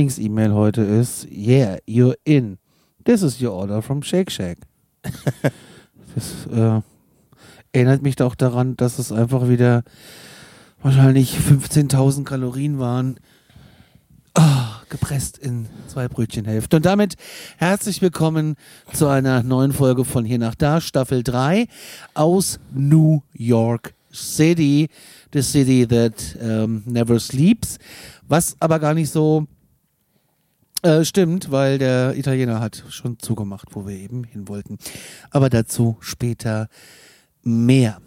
[0.00, 2.56] Lieblings-E-Mail heute ist, yeah, you're in.
[3.04, 4.56] This is your order from Shake Shack.
[6.14, 6.80] das äh,
[7.72, 9.82] erinnert mich auch daran, dass es einfach wieder
[10.82, 13.20] wahrscheinlich 15.000 Kalorien waren.
[14.38, 14.40] Oh,
[14.88, 16.76] gepresst in zwei Brötchenhälfte.
[16.76, 17.16] Und damit
[17.58, 18.54] herzlich willkommen
[18.94, 21.66] zu einer neuen Folge von Hier nach Da, Staffel 3
[22.14, 24.88] aus New York City,
[25.34, 27.76] the city that um, never sleeps.
[28.26, 29.46] Was aber gar nicht so
[30.82, 34.78] äh, stimmt, weil der Italiener hat schon zugemacht, wo wir eben hin wollten.
[35.30, 36.68] Aber dazu später
[37.42, 38.00] mehr.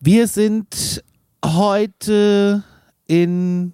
[0.00, 1.02] Wir sind
[1.44, 2.62] heute
[3.06, 3.72] in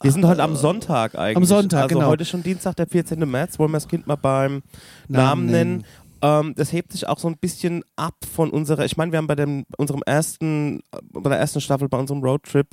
[0.00, 1.36] wir sind heute am Sonntag eigentlich.
[1.36, 2.08] Am Sonntag, also genau.
[2.08, 3.18] heute schon Dienstag, der 14.
[3.28, 3.58] März.
[3.58, 4.62] Wollen wir das Kind mal beim
[5.08, 5.84] Namen, nennen.
[6.22, 9.26] Ähm, das hebt sich auch so ein bisschen ab von unserer, ich meine, wir haben
[9.26, 10.80] bei dem, unserem ersten,
[11.12, 12.68] bei der ersten Staffel, bei unserem Roadtrip,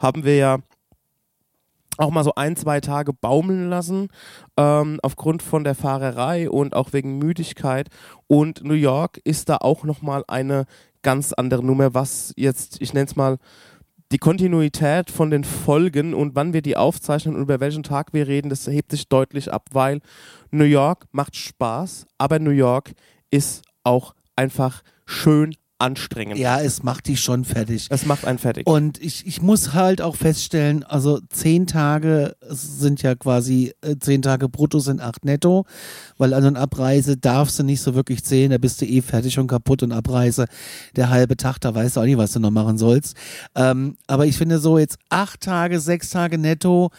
[0.00, 0.58] haben wir ja
[1.98, 4.08] auch mal so ein, zwei Tage baumeln lassen,
[4.56, 7.88] ähm, aufgrund von der Fahrerei und auch wegen Müdigkeit.
[8.26, 10.66] Und New York ist da auch nochmal eine
[11.02, 13.38] ganz andere Nummer, was jetzt, ich nenne es mal,
[14.12, 18.28] die Kontinuität von den Folgen und wann wir die aufzeichnen und über welchen Tag wir
[18.28, 20.00] reden, das hebt sich deutlich ab, weil
[20.50, 22.92] New York macht Spaß, aber New York
[23.30, 26.38] ist auch einfach schön anstrengend.
[26.38, 27.86] Ja, es macht dich schon fertig.
[27.90, 28.66] Es macht einen fertig.
[28.66, 34.22] Und ich, ich muss halt auch feststellen, also zehn Tage sind ja quasi, äh, zehn
[34.22, 35.66] Tage brutto sind acht netto,
[36.18, 39.38] weil An- und Abreise darfst du nicht so wirklich zählen, da bist du eh fertig
[39.38, 40.46] und kaputt und Abreise,
[40.96, 43.16] der halbe Tag, da weißt du auch nicht, was du noch machen sollst.
[43.54, 46.90] Ähm, aber ich finde so jetzt acht Tage, sechs Tage netto,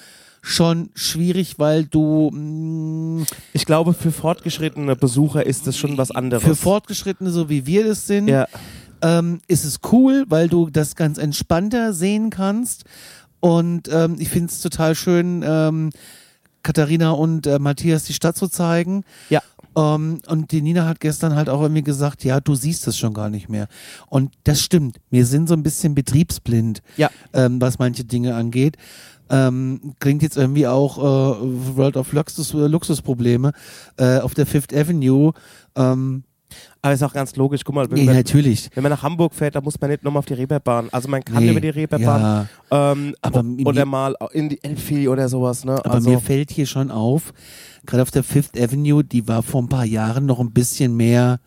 [0.47, 2.31] schon schwierig, weil du.
[2.31, 6.43] Mh, ich glaube, für fortgeschrittene Besucher ist das schon was anderes.
[6.43, 8.47] Für Fortgeschrittene, so wie wir das sind, ja.
[9.01, 12.83] Ähm, ist es cool, weil du das ganz entspannter sehen kannst.
[13.39, 15.91] Und ähm, ich finde es total schön, ähm,
[16.63, 19.03] Katharina und äh, Matthias die Stadt zu zeigen.
[19.29, 19.41] Ja.
[19.73, 23.13] Um, und die Nina hat gestern halt auch irgendwie gesagt, ja, du siehst es schon
[23.13, 23.67] gar nicht mehr.
[24.07, 24.97] Und das stimmt.
[25.11, 27.11] Wir sind so ein bisschen betriebsblind, ja.
[27.33, 28.75] ähm, was manche Dinge angeht.
[29.29, 33.51] Ähm, klingt jetzt irgendwie auch äh, World of Luxus, äh, Luxusprobleme
[33.97, 35.33] äh, auf der Fifth Avenue.
[35.75, 36.23] Ähm,
[36.81, 38.69] aber ist auch ganz logisch, guck mal, wenn, nee, man, natürlich.
[38.73, 40.89] wenn man nach Hamburg fährt, da muss man nicht nochmal auf die Reeperbahn.
[40.91, 45.07] Also man kann nee, über die Reeperbahn ja, ähm, aber oder mal in die Elfi
[45.07, 45.65] oder sowas.
[45.65, 45.73] Ne?
[45.73, 47.33] Aber also, mir fällt hier schon auf,
[47.85, 51.39] gerade auf der Fifth Avenue, die war vor ein paar Jahren noch ein bisschen mehr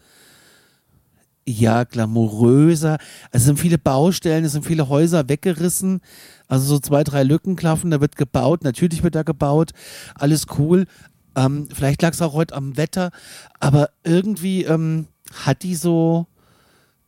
[1.47, 2.99] ja, glamouröser.
[3.33, 6.01] Es sind viele Baustellen, es sind viele Häuser weggerissen.
[6.49, 8.65] Also so zwei, drei Lücken klaffen, da wird gebaut.
[8.65, 9.71] Natürlich wird da gebaut.
[10.15, 10.87] Alles cool.
[11.37, 13.11] Ähm, vielleicht lag es auch heute am Wetter,
[13.59, 16.27] aber irgendwie ähm, hat die so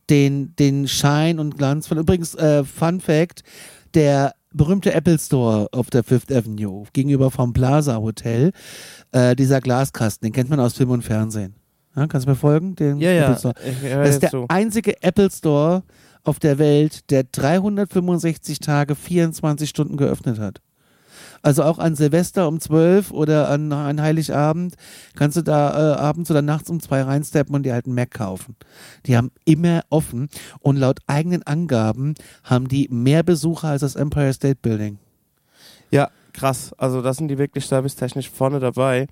[0.09, 1.97] den, den Schein und Glanz von.
[1.97, 3.43] Übrigens, äh, Fun Fact:
[3.93, 8.51] der berühmte Apple Store auf der Fifth Avenue gegenüber vom Plaza Hotel,
[9.11, 11.55] äh, dieser Glaskasten, den kennt man aus Film und Fernsehen.
[11.95, 12.75] Ja, kannst du mir folgen?
[12.75, 13.23] Den ja, ja.
[13.23, 13.55] Apple Store.
[13.81, 14.45] Das ist der so.
[14.49, 15.83] einzige Apple Store
[16.23, 20.61] auf der Welt, der 365 Tage, 24 Stunden geöffnet hat.
[21.43, 24.75] Also auch an Silvester um 12 oder an, an Heiligabend
[25.15, 28.11] kannst du da äh, abends oder nachts um zwei reinsteppen und dir halt einen Mac
[28.11, 28.55] kaufen.
[29.05, 30.29] Die haben immer offen
[30.61, 34.97] und laut eigenen Angaben haben die mehr Besucher als das Empire State Building.
[35.91, 36.73] Ja, krass.
[36.77, 39.07] Also da sind die wirklich servicetechnisch vorne dabei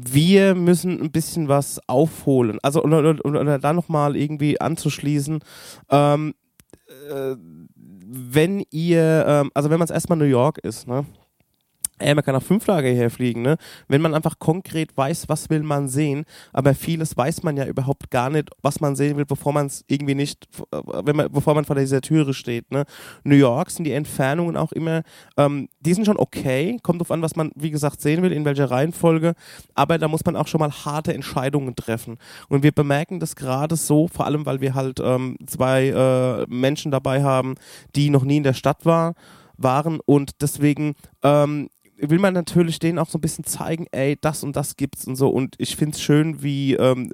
[0.00, 2.58] wir müssen ein bisschen was aufholen.
[2.62, 5.40] Also, oder, oder, oder da nochmal irgendwie anzuschließen.
[5.90, 6.34] Ähm,
[7.10, 7.34] äh,
[8.06, 11.04] wenn ihr, ähm, also wenn man es erstmal New York ist, ne?
[11.98, 13.56] Ey, man kann auch fünf Tage herfliegen, ne?
[13.88, 18.10] Wenn man einfach konkret weiß, was will man sehen, aber vieles weiß man ja überhaupt
[18.10, 21.64] gar nicht, was man sehen will, bevor man es irgendwie nicht, wenn man, bevor man
[21.64, 22.84] vor dieser Türe steht, ne?
[23.24, 25.02] New York sind die Entfernungen auch immer,
[25.36, 28.44] ähm, die sind schon okay, kommt drauf an, was man, wie gesagt, sehen will, in
[28.44, 29.34] welcher Reihenfolge,
[29.74, 32.18] aber da muss man auch schon mal harte Entscheidungen treffen.
[32.48, 36.92] Und wir bemerken das gerade so, vor allem, weil wir halt ähm, zwei äh, Menschen
[36.92, 37.56] dabei haben,
[37.96, 39.14] die noch nie in der Stadt war,
[39.58, 41.68] waren und deswegen ähm,
[42.00, 45.16] will man natürlich denen auch so ein bisschen zeigen, ey, das und das gibt's und
[45.16, 45.28] so.
[45.28, 47.10] Und ich finde es schön, wie, ähm,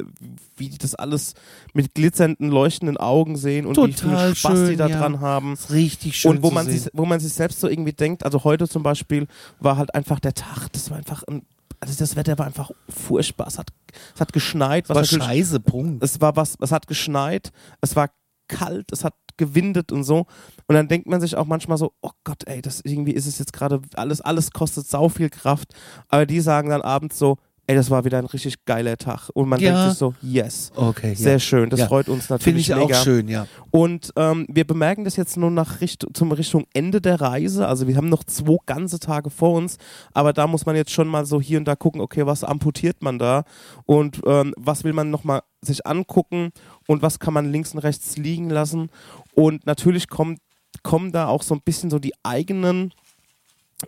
[0.56, 1.34] wie die das alles
[1.72, 4.98] mit glitzernden, leuchtenden Augen sehen und Total wie viel Spaß schön, die da ja.
[4.98, 5.54] dran haben.
[5.54, 6.78] ist richtig schön Und wo man, sehen.
[6.78, 9.26] sich, wo man sich selbst so irgendwie denkt, also heute zum Beispiel
[9.58, 11.46] war halt einfach der Tag, das war einfach ein,
[11.80, 13.46] also das Wetter war einfach furchtbar.
[13.46, 13.68] Es hat,
[14.14, 14.88] es hat geschneit.
[14.88, 16.02] Was war scheiße, Punkt.
[16.02, 18.10] es war was, es hat geschneit, es war
[18.48, 20.26] kalt, es hat gewindet und so.
[20.66, 23.38] Und dann denkt man sich auch manchmal so, oh Gott, ey, das irgendwie ist es
[23.38, 25.72] jetzt gerade alles, alles kostet sau viel Kraft.
[26.08, 27.36] Aber die sagen dann abends so,
[27.66, 29.30] ey, das war wieder ein richtig geiler Tag.
[29.32, 29.72] Und man Ja.
[29.72, 30.70] denkt sich so, yes.
[30.76, 31.38] Okay, Sehr ja.
[31.38, 31.86] schön, das Ja.
[31.86, 32.98] freut uns natürlich Finde ich mega.
[33.00, 33.46] auch schön, ja.
[33.70, 37.66] Und ähm, wir bemerken das jetzt nur nach Richt zum Richtung Ende der Reise.
[37.66, 39.78] Also wir haben noch zwei ganze Tage vor uns,
[40.12, 43.02] aber da muss man jetzt schon mal so hier und da gucken, okay, was amputiert
[43.02, 43.44] man da
[43.86, 46.50] und ähm, was will man nochmal sich angucken
[46.86, 48.90] und was kann man links und rechts liegen lassen.
[49.34, 50.40] Und natürlich kommt,
[50.82, 52.92] kommen da auch so ein bisschen so die eigenen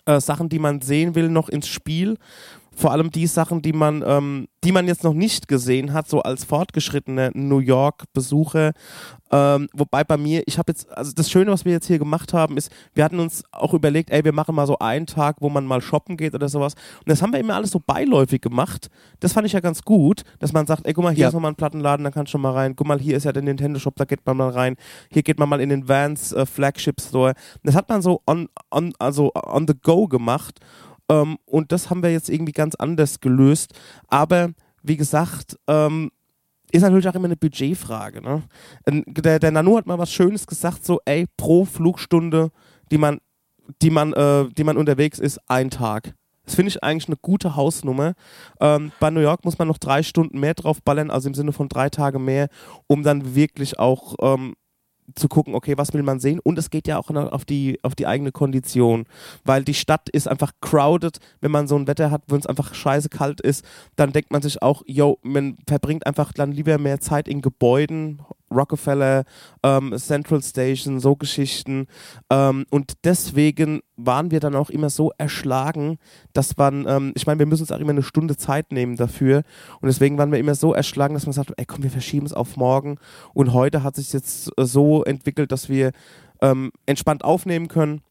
[0.04, 2.18] äh, Sachen, die man sehen will, noch ins Spiel.
[2.78, 6.20] Vor allem die Sachen, die man, ähm, die man jetzt noch nicht gesehen hat, so
[6.20, 8.72] als fortgeschrittene New York-Besucher.
[9.32, 12.34] Ähm, wobei bei mir, ich habe jetzt, also das Schöne, was wir jetzt hier gemacht
[12.34, 15.48] haben, ist, wir hatten uns auch überlegt, ey, wir machen mal so einen Tag, wo
[15.48, 16.74] man mal shoppen geht oder sowas.
[16.98, 18.88] Und das haben wir immer alles so beiläufig gemacht.
[19.20, 21.28] Das fand ich ja ganz gut, dass man sagt, ey, guck mal, hier Ja.
[21.28, 22.76] ist nochmal ein Plattenladen, da kannst du schon mal rein.
[22.76, 24.76] Guck mal, hier ist ja der Nintendo-Shop, da geht man mal rein.
[25.10, 27.32] Hier geht man mal in den Vans äh, Flagship Store.
[27.64, 30.60] Das hat man so on, on, also on the go gemacht.
[31.08, 33.72] Ähm, und das haben wir jetzt irgendwie ganz anders gelöst.
[34.08, 34.50] Aber
[34.82, 36.10] wie gesagt, ähm,
[36.72, 38.20] ist natürlich auch immer eine Budgetfrage.
[38.22, 38.42] Ne?
[38.86, 42.50] Der, der Nanu hat mal was Schönes gesagt, so, ey, pro Flugstunde,
[42.90, 43.18] die man,
[43.82, 46.14] die man, äh, die man unterwegs ist, ein Tag.
[46.44, 48.14] Das finde ich eigentlich eine gute Hausnummer.
[48.60, 51.52] Ähm, bei New York muss man noch drei Stunden mehr drauf ballern, also im Sinne
[51.52, 52.48] von drei Tage mehr,
[52.86, 54.54] um dann wirklich auch ähm,
[55.14, 56.40] zu gucken, okay, was will man sehen?
[56.40, 59.06] Und es geht ja auch auf die, auf die eigene Kondition,
[59.44, 61.18] weil die Stadt ist einfach crowded.
[61.40, 63.64] Wenn man so ein Wetter hat, wenn es einfach scheiße kalt ist,
[63.96, 68.20] dann denkt man sich auch, yo, man verbringt einfach dann lieber mehr Zeit in Gebäuden,
[68.50, 69.24] Rockefeller,
[69.62, 71.86] ähm, Central Station, so Geschichten.
[72.30, 75.98] Ähm, und deswegen waren wir dann auch immer so erschlagen,
[76.32, 79.42] dass man, ähm, ich meine, wir müssen uns auch immer eine Stunde Zeit nehmen dafür.
[79.80, 82.32] Und deswegen waren wir immer so erschlagen, dass man sagt, ey komm, wir verschieben es
[82.32, 82.98] auf morgen.
[83.34, 85.92] Und heute hat sich jetzt so entwickelt, dass wir
[86.42, 88.02] ähm, entspannt aufnehmen können.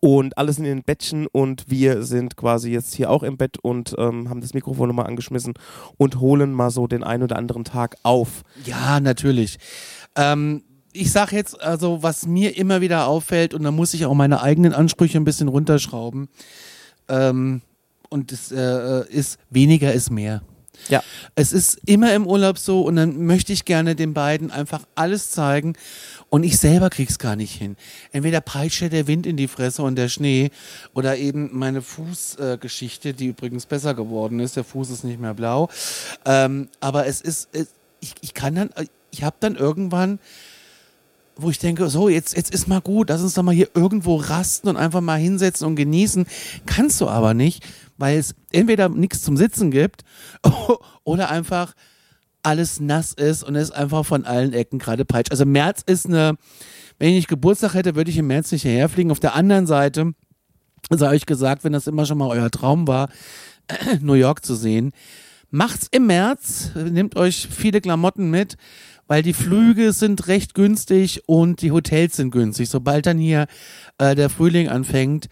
[0.00, 3.94] Und alles in den Bettchen und wir sind quasi jetzt hier auch im Bett und
[3.98, 5.54] ähm, haben das Mikrofon nochmal angeschmissen
[5.96, 8.42] und holen mal so den einen oder anderen Tag auf.
[8.64, 9.58] Ja, natürlich.
[10.16, 10.62] Ähm,
[10.92, 14.42] ich sag jetzt, also was mir immer wieder auffällt, und da muss ich auch meine
[14.42, 16.28] eigenen Ansprüche ein bisschen runterschrauben,
[17.08, 17.62] ähm,
[18.08, 20.42] und das äh, ist, weniger ist mehr.
[20.88, 21.02] Ja.
[21.34, 25.30] Es ist immer im Urlaub so und dann möchte ich gerne den beiden einfach alles
[25.30, 25.74] zeigen
[26.28, 27.76] und ich selber krieg's gar nicht hin.
[28.12, 30.50] Entweder peitscht der Wind in die Fresse und der Schnee
[30.94, 34.56] oder eben meine Fußgeschichte, äh, die übrigens besser geworden ist.
[34.56, 35.68] Der Fuß ist nicht mehr blau.
[36.24, 37.68] Ähm, aber es ist, es,
[38.00, 38.70] ich, ich kann dann,
[39.10, 40.18] ich habe dann irgendwann
[41.38, 44.16] wo ich denke, so, jetzt, jetzt ist mal gut, lass uns doch mal hier irgendwo
[44.16, 46.26] rasten und einfach mal hinsetzen und genießen.
[46.64, 47.62] Kannst du aber nicht,
[47.98, 50.02] weil es entweder nichts zum Sitzen gibt
[51.04, 51.74] oder einfach
[52.46, 55.32] alles nass ist und es einfach von allen Ecken gerade peitscht.
[55.32, 56.36] Also März ist eine,
[56.98, 59.10] wenn ich nicht Geburtstag hätte, würde ich im März nicht hierher fliegen.
[59.10, 60.12] Auf der anderen Seite,
[60.90, 63.08] habe ich gesagt, wenn das immer schon mal euer Traum war,
[64.00, 64.92] New York zu sehen,
[65.50, 68.56] macht's im März, nehmt euch viele Klamotten mit,
[69.08, 72.68] weil die Flüge sind recht günstig und die Hotels sind günstig.
[72.68, 73.46] Sobald dann hier
[73.98, 75.26] äh, der Frühling anfängt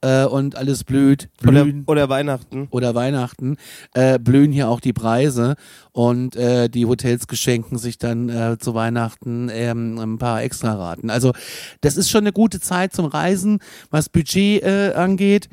[0.00, 2.68] äh, und alles blüht, Oder, blühen oder Weihnachten.
[2.70, 3.56] oder Weihnachten,
[3.94, 5.56] äh, blühen hier auch die Preise
[5.92, 11.10] und äh, die Hotels geschenken sich dann äh, zu Weihnachten ähm, ein paar Extraraten.
[11.10, 11.32] Also
[11.80, 13.58] das ist schon eine gute Zeit zum Reisen,
[13.90, 15.48] was Budget äh, angeht.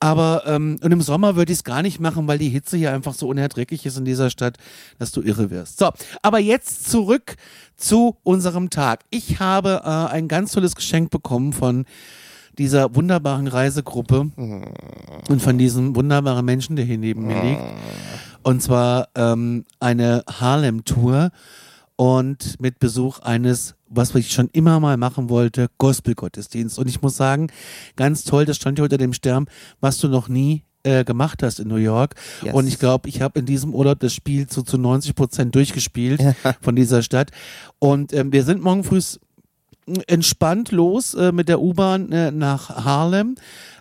[0.00, 2.92] Aber ähm, und im Sommer würde ich es gar nicht machen, weil die Hitze hier
[2.92, 4.58] einfach so unerträglich ist in dieser Stadt,
[4.98, 5.78] dass du irre wirst.
[5.78, 7.36] So, aber jetzt zurück
[7.76, 9.04] zu unserem Tag.
[9.08, 11.86] Ich habe äh, ein ganz tolles Geschenk bekommen von
[12.58, 14.30] dieser wunderbaren Reisegruppe
[15.28, 17.62] und von diesem wunderbaren Menschen, der hier neben mir liegt.
[18.42, 21.30] Und zwar ähm, eine Harlem-Tour
[21.96, 26.78] und mit Besuch eines, was ich schon immer mal machen wollte, Gospel-Gottesdienst.
[26.78, 27.48] Und ich muss sagen,
[27.96, 29.46] ganz toll, das stand hier unter dem Stern,
[29.80, 32.14] was du noch nie äh, gemacht hast in New York.
[32.42, 32.54] Yes.
[32.54, 36.22] Und ich glaube, ich habe in diesem Urlaub das Spiel zu, zu 90 Prozent durchgespielt
[36.60, 37.30] von dieser Stadt.
[37.78, 39.00] Und ähm, wir sind morgen früh
[40.06, 43.36] entspannt los äh, mit der U-Bahn äh, nach Harlem.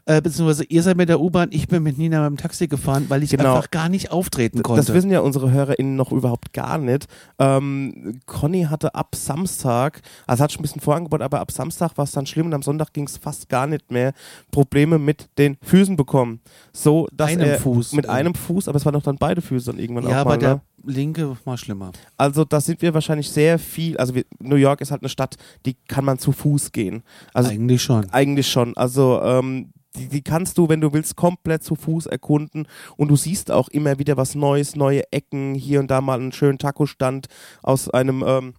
[0.06, 3.24] Äh, beziehungsweise ihr seid mit der U-Bahn, ich bin mit Nina beim Taxi gefahren, weil
[3.24, 3.56] ich Genau.
[3.56, 4.82] einfach gar nicht auftreten konnte.
[4.82, 7.08] Das wissen ja unsere HörerInnen noch überhaupt gar nicht.
[7.40, 12.04] Ähm, Conny hatte ab Samstag, also hat schon ein bisschen vorangebaut, aber ab Samstag war
[12.04, 14.12] es dann schlimm und am Sonntag ging es fast gar nicht mehr,
[14.52, 16.42] Probleme mit den Füßen bekommen.
[16.74, 17.94] So, dass Einem er Fuß.
[17.94, 20.32] mit einem Fuß, aber es waren doch dann beide Füße dann irgendwann ja, auch aber
[20.32, 20.38] mal.
[20.38, 20.62] der ne?
[20.86, 21.94] linke war schlimmer.
[22.18, 25.36] Also da sind wir wahrscheinlich sehr viel, also wir, New York ist halt eine Stadt,
[25.66, 27.04] die kann man zu Fuß gehen.
[27.34, 28.10] Also Eigentlich schon.
[28.10, 28.76] eigentlich schon.
[28.76, 33.16] Also ähm, die, die kannst du, wenn du willst, komplett zu Fuß erkunden und du
[33.16, 37.28] siehst auch immer wieder was Neues, neue Ecken, hier und da mal einen schönen Taco-Stand
[37.62, 38.54] aus einem ähm,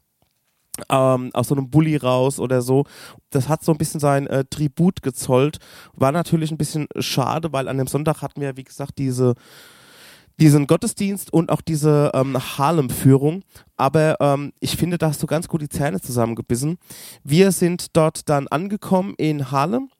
[0.88, 2.84] ähm, aus so einem Bulli raus oder so.
[3.30, 5.58] Das hat so ein bisschen sein äh, Tribut gezollt.
[5.94, 9.34] War natürlich ein bisschen schade, weil an dem Sonntag hatten wir, wie gesagt, diese
[10.40, 13.42] diesen Gottesdienst und auch diese ähm, Harlem-Führung.
[13.76, 16.78] Aber ähm, ich finde, da hast du ganz gut die Zähne zusammengebissen.
[17.22, 19.90] Wir sind dort dann angekommen in Harlem.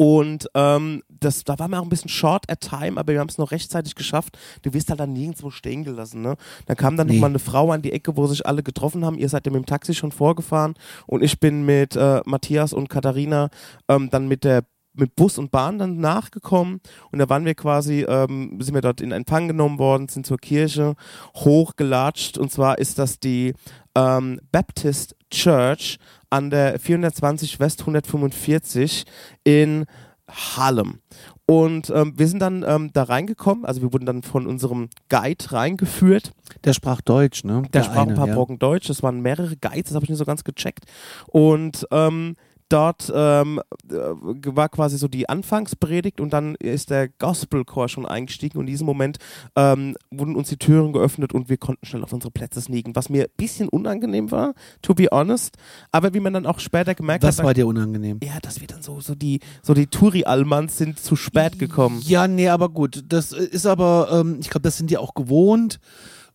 [0.00, 3.28] Und ähm, das, da waren wir auch ein bisschen short at time, aber wir haben
[3.28, 4.38] es noch rechtzeitig geschafft.
[4.62, 6.22] Du wirst halt dann nirgendwo stehen gelassen.
[6.22, 6.36] Ne?
[6.64, 7.16] Dann kam dann Nee.
[7.16, 9.18] nochmal eine Frau an die Ecke, wo sich alle getroffen haben.
[9.18, 10.72] Ihr seid ja mit dem Taxi schon vorgefahren
[11.06, 13.50] und ich bin mit äh, Matthias und Katharina
[13.88, 14.64] ähm, dann mit der
[14.94, 16.80] mit Bus und Bahn dann nachgekommen
[17.12, 20.36] und da waren wir quasi, ähm, sind wir dort in Empfang genommen worden, sind zur
[20.38, 20.94] Kirche
[21.36, 23.54] hochgelatscht und zwar ist das die
[23.94, 25.98] ähm, Baptist Church
[26.30, 29.04] an der 420 West 145
[29.44, 29.86] in
[30.28, 31.00] Harlem.
[31.46, 35.50] Und ähm, wir sind dann ähm, da reingekommen, also wir wurden dann von unserem Guide
[35.50, 36.32] reingeführt.
[36.62, 37.62] Der sprach Deutsch, ne?
[37.72, 38.34] Der, sprach eine, ein paar ja.
[38.34, 40.84] Brocken Deutsch, das waren mehrere Guides, das habe ich nicht so ganz gecheckt.
[41.26, 42.36] Und ähm,
[42.70, 43.60] dort ähm,
[43.90, 48.70] äh, war quasi so die Anfangspredigt und dann ist der Gospelchor schon eingestiegen und in
[48.70, 49.18] diesem Moment
[49.56, 53.08] ähm, wurden uns die Türen geöffnet und wir konnten schnell auf unsere Plätze sneaken, was
[53.08, 55.56] mir ein bisschen unangenehm war, to be honest.
[55.92, 58.20] Aber wie man dann auch später gemerkt Was hat, war dir unangenehm?
[58.22, 62.00] ja, dass wir dann so, so die, so die Touri-Almans sind zu spät gekommen.
[62.04, 63.04] Ja, nee, aber gut.
[63.08, 65.80] Das ist aber, ähm, ich glaube, das sind die auch gewohnt.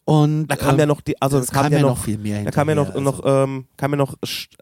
[0.06, 2.44] Und Da kam ähm, ja noch die, also es es kam, ja noch, viel mehr
[2.44, 3.44] da kam ja noch, hinterher, noch, also.
[3.44, 4.16] ähm, kam ja noch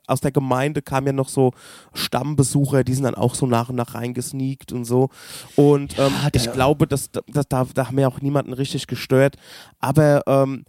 [0.07, 1.51] aus der Gemeinde kam ja noch so
[1.93, 5.09] Stammbesucher, die sind dann auch so nach und nach reingesneakt und so.
[5.57, 9.35] Und ähm, Ja, ich glaube, dass, dass da, da haben wir auch niemanden richtig gestört.
[9.79, 10.63] Aber ähm,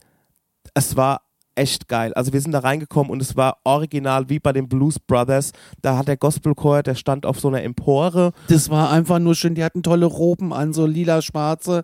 [0.74, 1.20] es war
[1.56, 2.12] echt geil.
[2.14, 5.52] Also wir sind da reingekommen und es war original wie bei den Blues Brothers.
[5.82, 8.32] Da hat der Gospelchor, der stand auf so einer Empore.
[8.48, 9.54] Das war einfach nur schön.
[9.54, 11.82] Die hatten tolle Roben an, so lila-schwarze.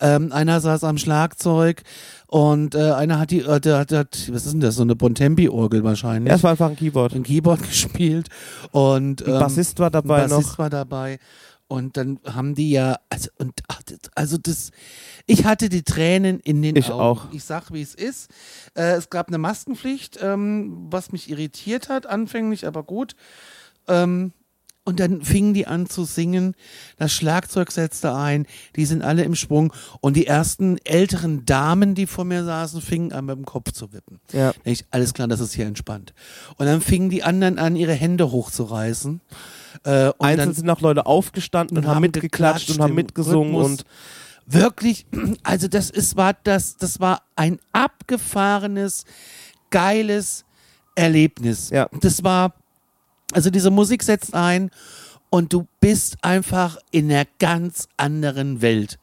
[0.00, 1.82] Ähm, einer saß am Schlagzeug
[2.34, 4.82] und äh, einer hat die, äh, der, hat- der hat, was ist denn das, so
[4.82, 6.30] eine Bontempi-Orgel wahrscheinlich.
[6.30, 7.14] Ja, es war einfach ein Keyboard.
[7.14, 8.26] ein Keyboard gespielt
[8.72, 10.58] und Ein ähm, Bassist war dabei ein Bassist noch.
[10.58, 11.20] war dabei.
[11.68, 13.52] Und dann haben die ja, also, und,
[14.16, 14.70] also das,
[15.26, 17.00] ich hatte die Tränen in den Ich Augen.
[17.00, 17.32] auch.
[17.32, 18.28] Ich sag, wie es ist.
[18.74, 23.14] Äh, es gab eine Maskenpflicht, ähm, was mich irritiert hat, anfänglich, aber gut.
[23.86, 24.32] Ähm,
[24.84, 26.54] und dann fingen die an zu singen,
[26.98, 32.06] das Schlagzeug setzte ein, die sind alle im Schwung und die ersten älteren Damen, die
[32.06, 34.20] vor mir saßen, fingen an mit dem Kopf zu wippen.
[34.32, 34.52] Ja.
[34.64, 36.12] Ich, alles klar, das ist hier entspannt.
[36.56, 39.20] Und dann fingen die anderen an, ihre Hände hochzureißen.
[39.84, 43.70] Äh, Einzeln dann sind auch Leute aufgestanden und, und haben mitgeklatscht und haben mitgesungen Rhythmus.
[43.70, 43.84] und
[44.46, 45.06] wirklich,
[45.42, 49.04] also das ist, war das, das war ein abgefahrenes,
[49.70, 50.44] geiles
[50.94, 51.70] Erlebnis.
[51.70, 51.88] Ja.
[52.00, 52.54] Das war,
[53.32, 54.70] also diese Musik setzt ein
[55.30, 58.98] und du bist einfach in einer ganz anderen Welt.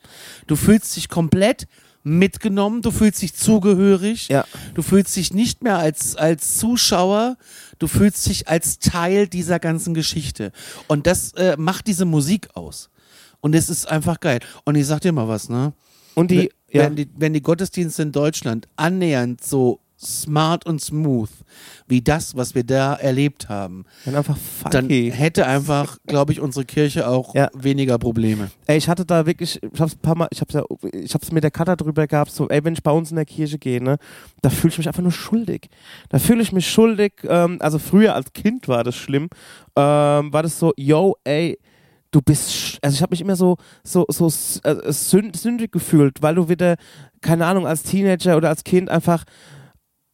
[0.48, 1.68] Du fühlst dich komplett
[2.04, 4.46] mitgenommen, du fühlst dich zugehörig, Ja.
[4.74, 7.38] du fühlst dich nicht mehr als, als Zuschauer,
[7.80, 10.52] du fühlst dich als Teil dieser ganzen Geschichte.
[10.88, 12.90] Und das äh, macht diese Musik aus.
[13.40, 14.40] Und es ist einfach geil.
[14.66, 15.74] Und ich sag dir mal was, ne?
[16.14, 21.30] Und die, wenn, ja, die, wenn die Gottesdienste in Deutschland annähernd so smart und smooth
[21.88, 24.38] wie das, was wir da erlebt haben, dann einfach
[24.72, 27.50] dann hätte einfach, glaube ich, unsere Kirche auch Ja.
[27.54, 28.50] weniger Probleme.
[28.66, 31.32] Ey, ich hatte da wirklich, ich hab's ein paar Mal, ich hab's ja, ich hab's
[31.32, 33.84] mit der Cutter drüber gehabt, so, ey, wenn ich bei uns in der Kirche gehe,
[33.84, 33.98] ne,
[34.42, 35.70] da fühle ich mich einfach nur schuldig.
[36.10, 39.30] Da fühle ich mich schuldig, ähm, also früher als Kind war das schlimm,
[39.76, 41.58] ähm, war das so, yo, ey,
[42.12, 44.28] du bist, also ich habe mich immer so, so, so
[44.64, 46.76] äh, sünd, sündig gefühlt, weil du wieder,
[47.22, 49.24] keine Ahnung, als Teenager oder als Kind einfach,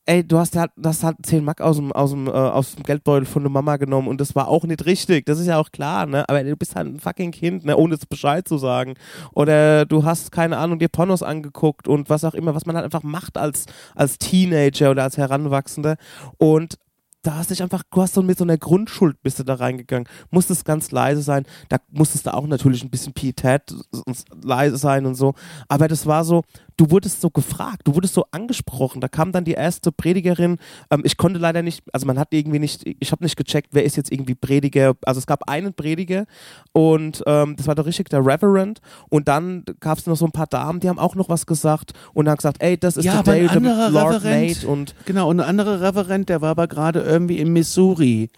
[0.08, 2.76] ey, du hast halt, du hast halt 10 Mark aus dem, aus dem, äh, aus
[2.76, 5.26] dem Geldbeutel von der Mama genommen und das war auch nicht richtig.
[5.26, 6.28] Das ist ja auch klar, ne?
[6.30, 7.76] Aber du bist halt ein fucking Kind, ne?
[7.76, 8.96] Ohne jetzt Bescheid zu sagen.
[9.34, 12.86] Oder du hast, keine Ahnung, dir Pornos angeguckt und was auch immer, was man halt
[12.86, 15.98] einfach macht als, als Teenager oder als Heranwachsender.
[16.38, 16.78] Und
[17.24, 20.08] da hast dich einfach, du hast so mit so einer Grundschuld bist du da reingegangen,
[20.32, 23.64] musstest ganz leise sein, da musstest du auch natürlich ein bisschen Pietät
[24.06, 25.34] und leise sein und so,
[25.68, 26.44] aber das war so,
[26.78, 30.58] du wurdest so gefragt, du wurdest so angesprochen, da kam dann die erste Predigerin,
[30.92, 33.84] ähm, ich konnte leider nicht, also man hat irgendwie nicht, ich habe nicht gecheckt, wer
[33.84, 36.26] ist jetzt irgendwie Prediger, also es gab einen Prediger
[36.74, 38.80] und ähm, das war der richtig der Reverend
[39.10, 41.94] und dann gab es noch so ein paar Damen, die haben auch noch was gesagt
[42.14, 45.48] und haben gesagt, ey, das ist Ja, Dale, the Lord Reverend- und Genau, und ein
[45.50, 48.30] anderer Reverend, der war aber gerade irgendwie in Missouri,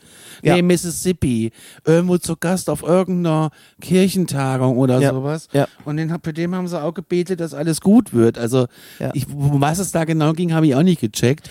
[0.43, 0.55] Ja.
[0.55, 1.51] nee, Mississippi,
[1.85, 5.11] irgendwo zu Gast auf irgendeiner Kirchentagung oder Ja.
[5.11, 5.47] sowas.
[5.51, 5.67] Ja.
[5.83, 8.28] Und den, für den haben sie auch gebetet, dass alles gut wird.
[8.37, 8.67] Also,
[8.99, 9.11] Ja.
[9.13, 11.49] ich, was es da genau ging, habe ich auch nicht gecheckt.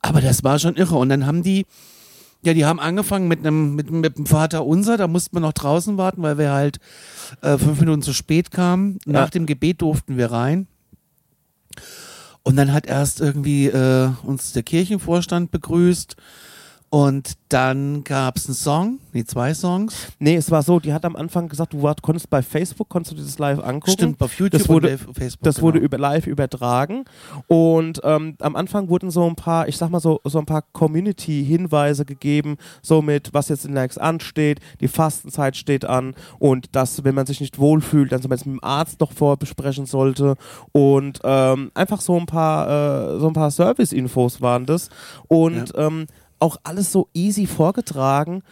[0.00, 0.96] Aber das war schon irre.
[0.96, 1.64] Und dann haben die,
[2.44, 5.52] ja, die haben angefangen mit einem, mit, mit dem Vater unser, da mussten wir noch
[5.52, 6.78] draußen warten, weil wir halt
[7.40, 8.98] äh, fünf Minuten zu spät kamen.
[9.06, 10.66] Nach dem Gebet durften wir rein.
[12.42, 16.16] Und dann hat erst irgendwie äh, uns der Kirchenvorstand begrüßt
[16.94, 20.08] Und dann gab es einen Song, nee, zwei Songs.
[20.18, 23.16] Nee, es war so, die hat am Anfang gesagt, du war, konntest bei Facebook, konntest
[23.16, 23.92] du das live angucken.
[23.92, 25.42] Stimmt, auf YouTube das wurde, und Facebook.
[25.42, 25.68] Das genau.
[25.68, 27.06] wurde über, live übertragen
[27.46, 30.64] und ähm, am Anfang wurden so ein paar, ich sag mal so, so ein paar
[30.72, 37.04] Community-Hinweise gegeben, so mit, was jetzt in Likes ansteht, die Fastenzeit steht an und dass,
[37.04, 40.34] wenn man sich nicht wohlfühlt, dann zum Beispiel mit dem Arzt noch vorbesprechen sollte
[40.72, 44.90] und ähm, einfach so ein paar, äh, so ein paar Service-Infos waren das
[45.28, 46.06] und ähm,
[46.42, 48.42] auch alles so easy vorgetragen.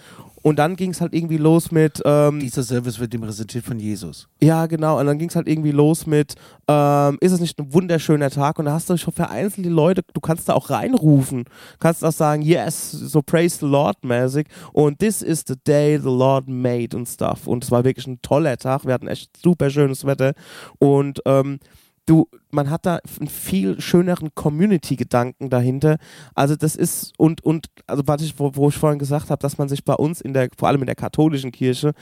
[0.43, 2.01] Und dann ging es halt irgendwie los mit.
[2.05, 4.27] Ähm, Dieser Service wird dem präsentiert von Jesus.
[4.43, 4.99] ja, genau.
[4.99, 6.35] Und dann ging es halt irgendwie los mit,
[6.67, 8.59] ähm, ist es nicht ein wunderschöner Tag?
[8.59, 11.45] Und da hast du schon vereinzelt die Leute, du kannst da auch reinrufen.
[11.79, 14.47] Kannst auch sagen, yes, so praise the Lord mäßig.
[14.73, 17.47] Und this is the day the Lord made und stuff.
[17.47, 18.87] Und es war wirklich ein toller Tag.
[18.87, 20.33] Wir hatten echt super schönes Wetter.
[20.79, 21.59] Und ähm,
[22.07, 25.99] du, man hat da einen viel schöneren Community-Gedanken dahinter.
[26.35, 29.59] Also das ist, und, und, also was ich, wo, wo ich vorhin gesagt habe, dass
[29.59, 31.93] man sich bei uns in der, vor allem in der katholischen Kirche,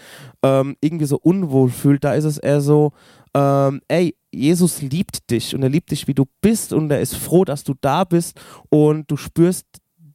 [0.43, 2.93] ähm, irgendwie so unwohl fühlt, da ist es eher so,
[3.35, 7.17] ähm, ey, Jesus liebt dich und er liebt dich, wie du bist und er ist
[7.17, 9.67] froh, dass du da bist und du spürst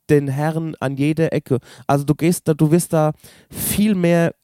[0.10, 1.60] den Herrn an jeder Ecke.
[1.88, 3.14] Also du gehst da, du wirst da
[3.50, 4.36] viel mehr,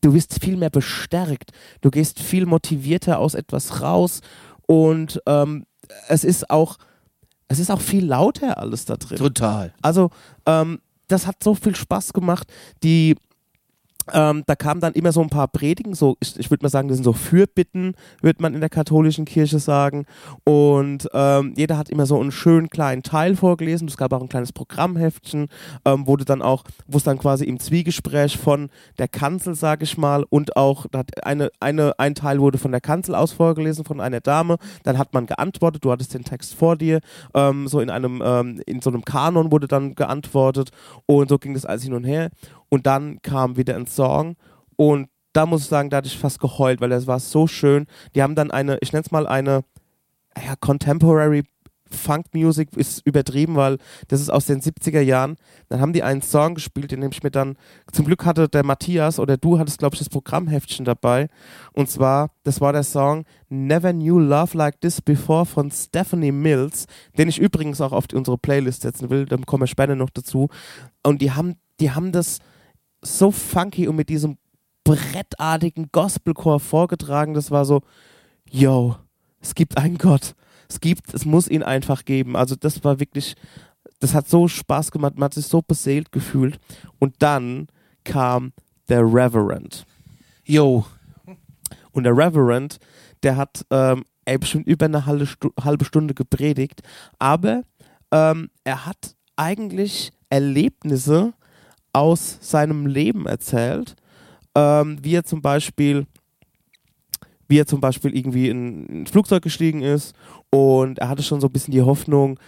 [0.00, 1.50] du wirst viel mehr bestärkt,
[1.80, 4.20] du gehst viel motivierter aus etwas raus
[4.66, 5.66] und ähm,
[6.08, 6.78] es ist auch,
[7.48, 9.18] es ist auch viel lauter alles da drin.
[9.18, 9.72] Total.
[9.82, 10.10] Also,
[10.46, 12.50] ähm, das hat so viel Spaß gemacht.
[12.82, 13.16] Die,
[14.12, 16.88] ähm, da kamen dann immer so ein paar Predigen, so, ich, ich würde mal sagen,
[16.88, 20.06] das sind so Fürbitten, würde man in der katholischen Kirche sagen.
[20.44, 23.88] Und ähm, jeder hat immer so einen schönen kleinen Teil vorgelesen.
[23.88, 25.48] Es gab auch ein kleines Programmheftchen,
[25.84, 29.96] ähm, du dann auch, wo es dann quasi im Zwiegespräch von der Kanzel, sage ich
[29.96, 33.84] mal, und auch da hat eine, eine, ein Teil wurde von der Kanzel aus vorgelesen,
[33.84, 34.56] von einer Dame.
[34.82, 37.00] Dann hat man geantwortet, du hattest den Text vor dir,
[37.34, 40.70] ähm, so in einem, ähm, in so einem Kanon wurde dann geantwortet
[41.06, 42.30] und so ging das alles hin und her.
[42.68, 44.36] Und dann kam wieder ein Song
[44.76, 47.86] und da muss ich sagen, da hatte ich fast geheult, weil das war so schön.
[48.14, 49.64] Die haben dann eine, ich nenne es mal eine
[50.36, 51.44] ja, Contemporary
[51.90, 55.36] Funk Music ist übertrieben, weil das ist aus den 70er Jahren.
[55.68, 57.56] Dann haben die einen Song gespielt, den nehme ich mir dann,
[57.92, 61.28] zum Glück hatte der Matthias oder du hattest, glaube ich, das Programmheftchen dabei.
[61.72, 66.86] Und zwar, das war der Song Never Knew Love Like This Before von Stephanie Mills,
[67.16, 70.48] den ich übrigens auch auf unsere Playlist setzen will, dann kommen wir später noch dazu.
[71.02, 72.38] Und die haben, die haben das
[73.04, 74.38] so funky und mit diesem
[74.84, 77.34] brettartigen Gospelchor vorgetragen.
[77.34, 77.82] Das war so,
[78.50, 78.96] yo,
[79.40, 80.34] es gibt einen Gott.
[80.68, 82.36] Es gibt, es muss ihn einfach geben.
[82.36, 83.34] Also das war wirklich,
[84.00, 86.58] das hat so Spaß gemacht, man hat sich so beseelt gefühlt.
[86.98, 87.68] Und dann
[88.04, 88.52] kam
[88.88, 89.86] der Reverend.
[90.44, 90.84] Yo.
[91.92, 92.78] Und der Reverend,
[93.22, 96.82] der hat ähm, ey, bestimmt über eine halbe, Stu halbe Stunde gepredigt,
[97.18, 97.62] aber
[98.10, 101.34] ähm, er hat eigentlich Erlebnisse
[101.94, 103.96] aus seinem Leben erzählt,
[104.54, 106.06] ähm, wie er zum Beispiel
[107.46, 110.14] wie er zum Beispiel irgendwie in ein Flugzeug gestiegen ist
[110.50, 112.38] und er hatte schon so ein bisschen die Hoffnung,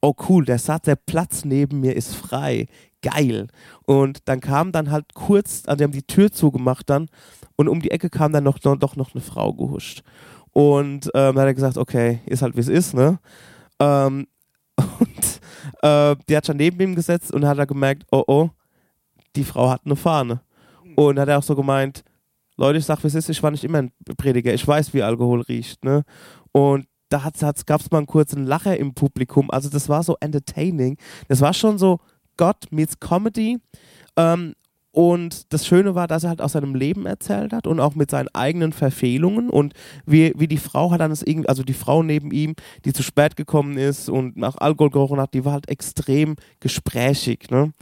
[0.00, 2.66] oh cool, der Satz, der Platz neben mir ist frei,
[3.02, 3.46] geil.
[3.86, 7.08] Und dann kam dann halt kurz, also die haben die Tür zugemacht dann
[7.56, 10.02] und um die Ecke kam dann noch, noch, doch noch eine Frau gehuscht.
[10.50, 13.18] Und ähm, dann hat er gesagt, okay, ist halt wie es ist, ne?
[13.78, 14.26] Ähm,
[14.76, 15.40] und
[15.82, 18.50] äh, die hat schon neben ihm gesetzt und hat er gemerkt, oh oh,
[19.36, 20.42] die Frau hat eine Fahne.
[20.94, 22.04] Und hat er auch so gemeint,
[22.56, 25.02] Leute, ich sag, wie es ist, ich war nicht immer ein Prediger, ich weiß, wie
[25.02, 26.02] Alkohol riecht, ne?
[26.52, 27.30] Und da
[27.66, 30.96] gab es mal einen kurzen Lacher im Publikum, also das war so entertaining.
[31.28, 31.98] Das war schon so
[32.36, 33.58] Gott meets Comedy.
[34.16, 34.54] Ähm,
[34.94, 38.10] und das Schöne war, dass er halt aus seinem Leben erzählt hat und auch mit
[38.10, 39.72] seinen eigenen Verfehlungen und
[40.04, 43.02] wie, wie die Frau hat dann es irgendwie, also die Frau neben ihm, die zu
[43.02, 47.72] spät gekommen ist und nach Alkohol gerochen hat, die war halt extrem gesprächig, ne?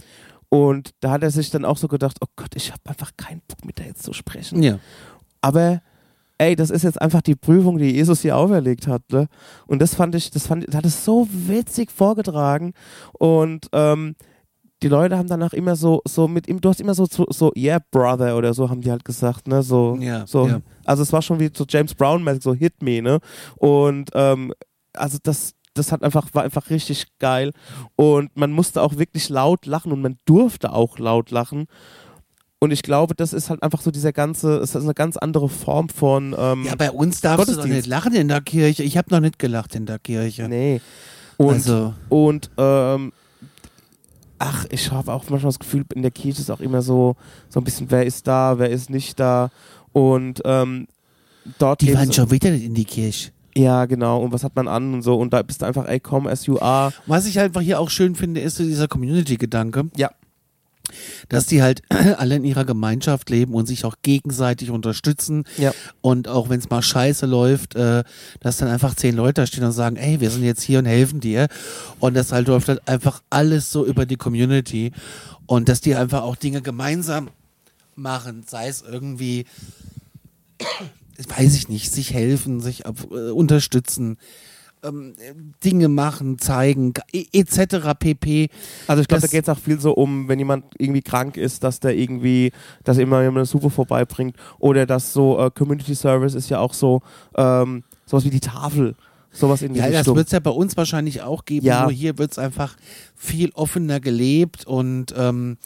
[0.51, 3.41] Und da hat er sich dann auch so gedacht, oh Gott, ich habe einfach keinen
[3.49, 4.63] Bock mit der jetzt zu sprechen.
[4.63, 4.79] Ja.
[5.41, 5.81] Aber
[6.39, 9.03] ey, das ist jetzt einfach die Prüfung, die Jesus hier auferlegt hat.
[9.13, 9.29] Ne?
[9.67, 12.73] Und das fand ich, das fand das hat es so witzig vorgetragen.
[13.13, 14.17] Und ähm,
[14.83, 17.53] die Leute haben danach immer so, so mit ihm, du hast immer so, so, so,
[17.55, 19.63] yeah, brother oder so, haben die halt gesagt, ne?
[19.63, 20.49] So, Ja, so.
[20.49, 20.61] ja.
[20.85, 23.21] Also es war schon wie so James Brown, so Hit Me, ne?
[23.57, 24.55] Und ähm,
[24.95, 27.53] also das, das hat einfach, war einfach richtig geil.
[27.97, 31.67] Und man musste auch wirklich laut lachen und man durfte auch laut lachen.
[32.59, 35.49] Und ich glaube, das ist halt einfach so dieser ganze, es ist eine ganz andere
[35.49, 36.37] Form von.
[36.39, 38.83] Ähm, Ja, bei uns darfst du doch nicht lachen in der Kirche.
[38.83, 40.49] Ich habe noch nicht gelacht in der Kirche.
[40.49, 40.81] nee.
[41.39, 43.15] Und, also, und ähm,
[44.39, 47.17] ach, ich habe auch manchmal das Gefühl, in der Kirche ist auch immer so,
[47.49, 49.51] so ein bisschen, wer ist da, wer ist nicht da.
[49.95, 50.87] Und ähm,
[51.59, 53.31] dort die waren schon wieder nicht in die Kirche.
[53.57, 54.23] Ja, genau.
[54.23, 55.17] Und was hat man an und so.
[55.17, 56.93] Und da bist du einfach, ey, komm, as you are.
[57.07, 59.91] Was ich einfach hier auch schön finde, ist so dieser Community-Gedanke.
[59.97, 60.11] Ja.
[61.29, 61.83] dass die halt
[62.19, 65.45] alle in ihrer Gemeinschaft leben und sich auch gegenseitig unterstützen.
[65.57, 65.73] Ja.
[66.01, 68.03] Und auch wenn es mal scheiße läuft, äh,
[68.41, 70.87] dass dann einfach zehn Leute da stehen und sagen, ey, wir sind jetzt hier und
[70.87, 71.49] helfen dir.
[72.01, 74.93] Und das halt läuft halt einfach alles so über die Community.
[75.47, 77.29] Und dass die einfach auch Dinge gemeinsam
[77.95, 79.45] machen, sei es irgendwie,
[81.29, 84.17] weiß ich nicht, sich helfen, sich ab, äh, unterstützen.
[84.83, 85.13] Ähm,
[85.63, 87.93] Dinge machen, zeigen, e- etc.
[87.99, 88.49] pp.
[88.87, 91.37] Also ich glaube, da Das- geht es auch viel so um, wenn jemand irgendwie krank
[91.37, 92.51] ist, dass der irgendwie,
[92.85, 94.37] dass immer jemand eine Suppe vorbeibringt.
[94.59, 97.03] Oder dass so äh, Community Service ist ja auch so,
[97.37, 98.95] ähm, sowas wie die Tafel.
[99.33, 100.17] Sowas in die Ja, das Richtung.
[100.17, 101.83] wird es ja bei uns wahrscheinlich auch geben, Ja.
[101.83, 102.77] nur hier wird es einfach
[103.15, 105.59] viel offener gelebt und ähm,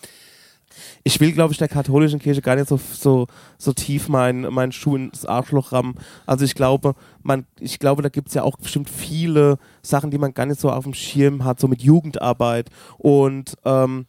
[1.03, 3.27] ich will, glaube ich, der katholischen Kirche gar nicht so, so,
[3.59, 5.95] so tief meinen mein Schuh ins Arschloch rammen.
[6.27, 10.19] Also ich glaube, man, ich glaube, da gibt es ja auch bestimmt viele Sachen, die
[10.19, 12.71] man gar nicht so auf dem Schirm hat, so mit Jugendarbeit.
[12.99, 14.07] Und ähm,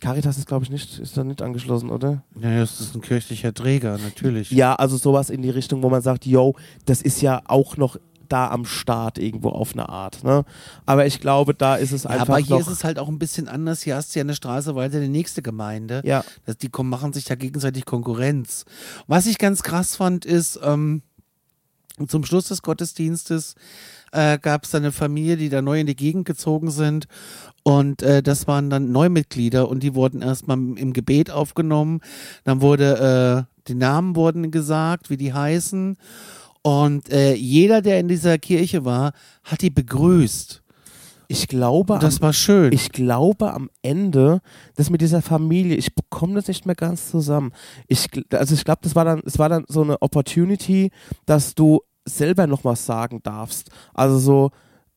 [0.00, 2.22] Caritas ist, glaube ich, nicht, ist da nicht angeschlossen, oder?
[2.40, 4.50] ja, das ist ein kirchlicher Träger, natürlich.
[4.50, 7.96] Ja, also sowas in die Richtung, wo man sagt, yo, das ist ja auch noch
[8.28, 10.24] da am Start irgendwo auf eine Art.
[10.24, 10.44] Ne?
[10.86, 13.18] Aber ich glaube, da ist es Ja, einfach aber hier ist es halt auch ein
[13.18, 13.82] bisschen anders.
[13.82, 16.02] Hier hast du ja eine Straße weiter die nächste Gemeinde.
[16.04, 18.64] ja, Das, die machen sich da gegenseitig Konkurrenz.
[19.06, 21.02] Was ich ganz krass fand, ist, ähm,
[22.08, 23.54] zum Schluss des Gottesdienstes
[24.10, 27.06] äh, gab es eine Familie, die da neu in die Gegend gezogen sind.
[27.62, 32.00] Und äh, das waren dann Neumitglieder und die wurden erstmal im Gebet aufgenommen.
[32.44, 35.96] Dann wurde, äh, die Namen wurden gesagt, wie die heißen.
[36.66, 39.12] Und äh, jeder, der in dieser Kirche war,
[39.44, 40.62] hat die begrüßt.
[41.28, 42.72] ich glaube, das am, war schön.
[42.72, 44.40] ich glaube am Ende,
[44.74, 47.52] das mit dieser Familie, ich bekomme das nicht mehr ganz zusammen.
[47.86, 50.90] Ich, also ich glaube, das war dann, es war dann so eine Opportunity,
[51.26, 53.68] dass du selber noch was sagen darfst.
[53.92, 54.50] Also so,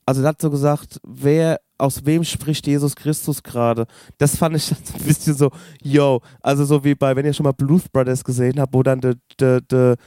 [0.06, 3.88] also er hat so gesagt, wer, aus wem spricht Jesus Christus gerade?
[4.18, 5.52] Das fand ich ein bisschen so,
[5.84, 9.02] yo, also so wie bei, wenn ihr schon mal Blues Brothers gesehen habt, wo dann
[9.02, 9.98] der, der, der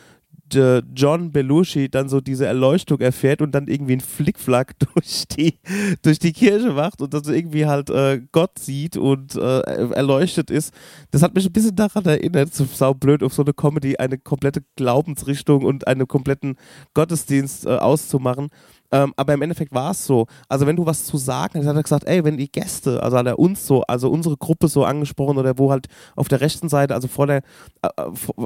[0.54, 5.58] John Belushi dann so diese Erleuchtung erfährt und dann irgendwie einen Flickflack durch die,
[6.02, 10.50] durch die Kirche macht und dann so irgendwie halt äh, Gott sieht und äh, erleuchtet
[10.50, 10.74] ist.
[11.10, 14.62] Das hat mich ein bisschen daran erinnert, so saublöd auf so eine Comedy, eine komplette
[14.76, 16.56] Glaubensrichtung und einen kompletten
[16.94, 18.48] Gottesdienst äh, auszumachen.
[18.92, 20.26] Ähm, aber im Endeffekt war es so.
[20.48, 23.16] Also wenn du was zu sagen hast, hat er gesagt, ey, wenn die Gäste, also
[23.16, 26.68] hat er uns so, also unsere Gruppe so angesprochen oder wo halt auf der rechten
[26.68, 27.42] Seite, also vor der,
[27.82, 27.88] äh,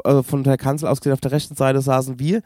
[0.05, 2.43] äh, von der Kanzel aus gesehen, auf der rechten Seite saßen wir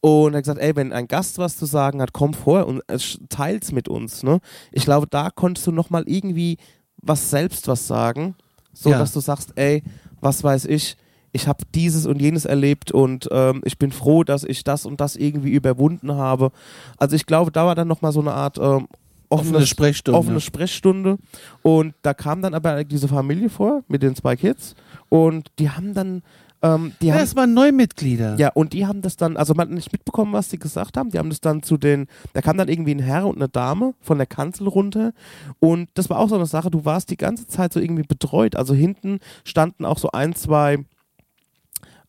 [0.00, 2.82] und er hat gesagt, ey, wenn ein Gast was zu sagen hat, komm vor und
[2.88, 4.22] äh, teils mit uns.
[4.22, 4.40] Ne?
[4.70, 6.58] Ich glaube, da konntest du nochmal irgendwie
[7.00, 8.34] was selbst was sagen,
[8.72, 8.98] so Ja.
[8.98, 9.82] dass du sagst, ey,
[10.20, 10.96] was weiß ich,
[11.38, 15.00] ich habe dieses und jenes erlebt und ähm, ich bin froh, dass ich das und
[15.00, 16.50] das irgendwie überwunden habe.
[16.98, 18.88] Also ich glaube, da war dann nochmal so eine Art ähm,
[19.30, 20.18] offene offenes, Sprechstunde.
[20.18, 21.18] offene Sprechstunde
[21.62, 24.74] und da kam dann aber diese Familie vor mit den zwei Kids
[25.08, 26.22] und die haben dann,
[26.60, 28.36] ähm, die ja, haben es waren Neumitglieder.
[28.36, 31.10] ja, und die haben das dann, also man hat nicht mitbekommen, was die gesagt haben.
[31.10, 33.94] Die haben das dann zu den, da kam dann irgendwie ein Herr und eine Dame
[34.00, 35.12] von der Kanzel runter.
[35.60, 38.56] Und das war auch so eine Sache, du warst die ganze Zeit so irgendwie betreut.
[38.56, 40.84] Also hinten standen auch so ein, zwei,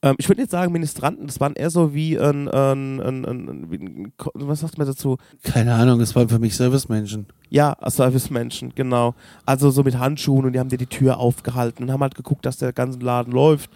[0.01, 4.13] ähm, ich würde nicht sagen Ministranten, das waren eher so wie ein, ein, ein, ein,
[4.33, 5.17] was sagt man dazu?
[5.43, 7.27] Keine Ahnung, es waren für mich Servicemenschen.
[7.49, 9.15] Ja, Servicemenschen, genau.
[9.45, 12.45] Also so mit Handschuhen und die haben dir die Tür aufgehalten und haben halt geguckt,
[12.45, 13.71] dass der ganze Laden läuft.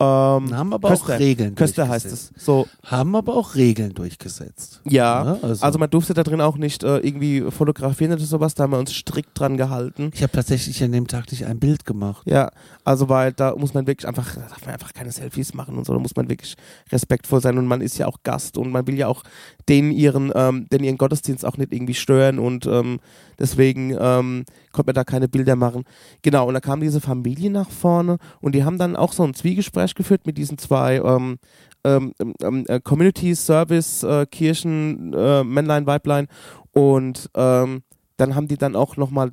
[0.00, 1.14] Ähm, Haben aber Köster.
[1.14, 2.30] auch Regeln Köster heißt es.
[2.36, 4.80] So, Haben aber auch Regeln durchgesetzt.
[4.84, 5.38] Ja, Ne?
[5.42, 8.72] Also- also, man durfte da drin auch nicht äh, irgendwie fotografieren oder sowas, da haben
[8.72, 10.10] wir uns strikt dran gehalten.
[10.14, 12.22] Ich habe tatsächlich an dem Tag nicht ein Bild gemacht.
[12.26, 12.50] Ja,
[12.84, 15.84] also weil da muss man wirklich einfach, da darf man einfach keine Selfies machen und
[15.84, 16.54] so, da muss man wirklich
[16.92, 19.24] respektvoll sein und man ist ja auch Gast und man will ja auch
[19.68, 23.00] den ihren, ähm, den ihren Gottesdienst auch nicht irgendwie stören und ähm,
[23.38, 25.82] deswegen ähm, konnte man da keine Bilder machen.
[26.22, 29.34] Genau, und da kam diese Familie nach vorne und die haben dann auch so ein
[29.34, 31.38] Zwiegespräch geführt mit diesen zwei ähm,
[31.84, 36.28] ähm, ähm, äh, Community Service äh, Kirchen, äh, Männlein, Weiblein.
[36.72, 37.82] Und ähm,
[38.16, 39.30] dann haben die dann auch nochmal,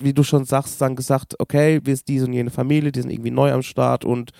[0.00, 3.10] wie du schon sagst, dann gesagt, okay, wir sind diese und jene Familie, die sind
[3.10, 4.04] irgendwie neu am Start.
[4.04, 4.32] Und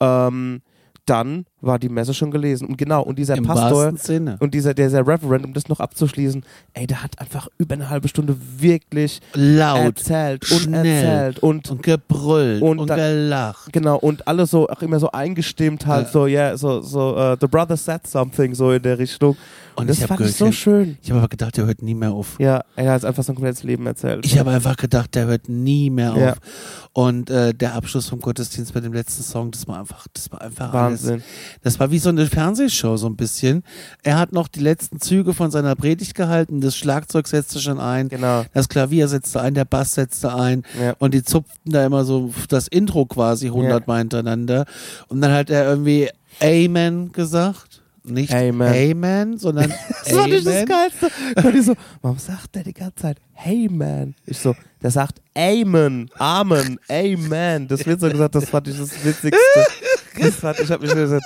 [0.00, 0.62] ähm,
[1.06, 2.68] dann war die Messe schon gelesen.
[2.68, 3.92] Und genau, und dieser Im Pastor
[4.40, 6.44] und dieser, dieser Reverend, um das noch abzuschließen,
[6.74, 11.70] ey, der hat einfach über eine halbe Stunde wirklich Laut erzählt und schnell erzählt und
[11.70, 13.72] und gebrüllt Und und, gelacht.
[13.72, 16.12] Genau, und alle so auch immer so eingestimmt halt, Ja.
[16.12, 19.36] so, ja, so, so, uh, the brother said something, so in der Richtung.
[19.74, 20.98] Und das ich habe fand ich so schön.
[21.02, 22.38] ich hab aber gedacht, der hört nie mehr auf.
[22.38, 24.26] Ja, er hat einfach sein komplettes Leben erzählt.
[24.26, 26.18] Ich habe einfach gedacht, der hört nie mehr auf.
[26.18, 26.34] Ja.
[26.92, 30.42] Und äh, der Abschluss vom Gottesdienst mit dem letzten Song, das war einfach, das war
[30.42, 31.10] einfach alles.
[31.62, 33.62] Das war wie so eine Fernsehshow so ein bisschen.
[34.02, 38.08] Er hat noch die letzten Züge von seiner Predigt gehalten, das Schlagzeug setzte schon ein,
[38.08, 38.44] Genau.
[38.54, 40.94] das Klavier setzte ein, der Bass setzte ein Ja.
[40.98, 44.64] und die zupften da immer so das Intro quasi hundertmal hintereinander
[45.08, 46.08] und dann hat er irgendwie
[46.40, 47.80] Amen gesagt.
[48.04, 48.62] Nicht Amen.
[48.90, 49.72] Amen, sondern
[50.04, 50.64] Das war nicht das.
[50.66, 51.08] Geilste.
[51.46, 54.16] Und ich so, warum sagt der die ganze Zeit, hey man?
[54.26, 57.68] Ich so, der sagt Amen, Amen, Amen.
[57.68, 59.38] Das wird so gesagt, das fand ich das Witzigste.
[60.18, 61.24] Das fand, ich hab mich gesagt,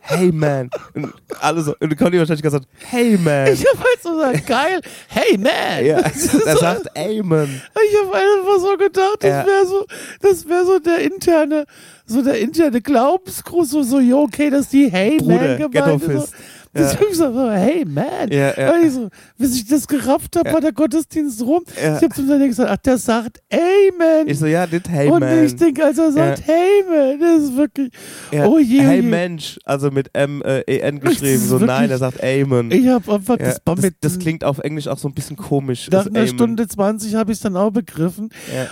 [0.00, 0.70] hey man.
[0.94, 3.52] Und alle so, und Conny wahrscheinlich gesagt, hey man.
[3.52, 5.84] Ich hab halt so gesagt, geil, hey man.
[5.84, 5.96] Ja,
[6.46, 7.62] er sagt Amen.
[7.74, 9.46] Ich habe einfach so gedacht, das Ja.
[9.46, 9.86] wäre so,
[10.20, 11.66] das wäre so der interne,
[12.06, 16.34] so der interne Glaubensgruß, so, so, ja, okay, dass die Hey Bruder, Man gemeint ist.
[16.76, 17.00] Das Ja.
[17.08, 17.14] ja.
[17.14, 18.30] so, Hey Man.
[18.30, 18.72] Ja, ja.
[18.74, 19.08] Und ich so,
[19.38, 20.54] bis ich das gerafft habe, Ja.
[20.54, 21.62] war der Gottesdienst rum.
[21.82, 21.96] Ja.
[21.96, 24.26] Ich habe zum Teil gesagt, ach, der sagt Amen.
[24.28, 25.44] Ich so, ja, nicht hey Und man.
[25.44, 27.90] ich denke, als er sagt Hey Man, das ist wirklich,
[28.32, 29.02] oh je, oh hey je.
[29.02, 31.34] Mensch, also mit M-E-N Das geschrieben.
[31.42, 32.70] ist So, nein, wirklich- er sagt Amen.
[32.70, 35.88] ich habe einfach, das das, das klingt auf Englisch auch so ein bisschen komisch.
[35.90, 36.28] nach das einer Amen.
[36.28, 38.30] Stunde 20 habe ich es dann auch begriffen.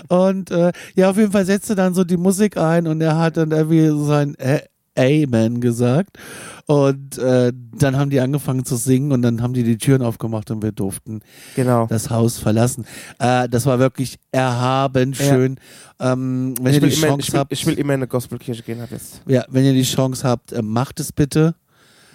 [0.09, 3.37] Und äh, ja, auf jeden Fall setzte dann so die Musik ein und er hat
[3.37, 4.61] dann irgendwie so sein äh,
[4.97, 6.19] Amen gesagt.
[6.67, 10.51] Und äh, dann haben die angefangen zu singen und dann haben die die Türen aufgemacht
[10.51, 11.21] und wir durften
[11.57, 11.87] Genau.
[11.87, 12.87] das Haus verlassen.
[13.19, 15.25] Äh, das war wirklich erhabend Ja.
[15.27, 15.61] schön.
[16.01, 18.01] Ähm, wenn Ich ihr will, die immer, Chance ich, will, habt, ich will immer in
[18.01, 19.21] eine Gospelkirche gehen ab jetzt.
[19.27, 21.55] ja, wenn ihr die Chance habt, äh, macht es bitte.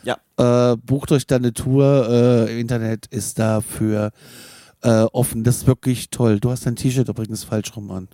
[0.04, 0.18] Ja.
[0.72, 2.08] Äh, bucht euch da eine Tour.
[2.10, 4.12] Äh, Internet ist dafür
[4.82, 5.44] äh, offen.
[5.44, 6.40] Das ist wirklich toll.
[6.40, 8.08] Du hast dein T-Shirt übrigens falsch rum an.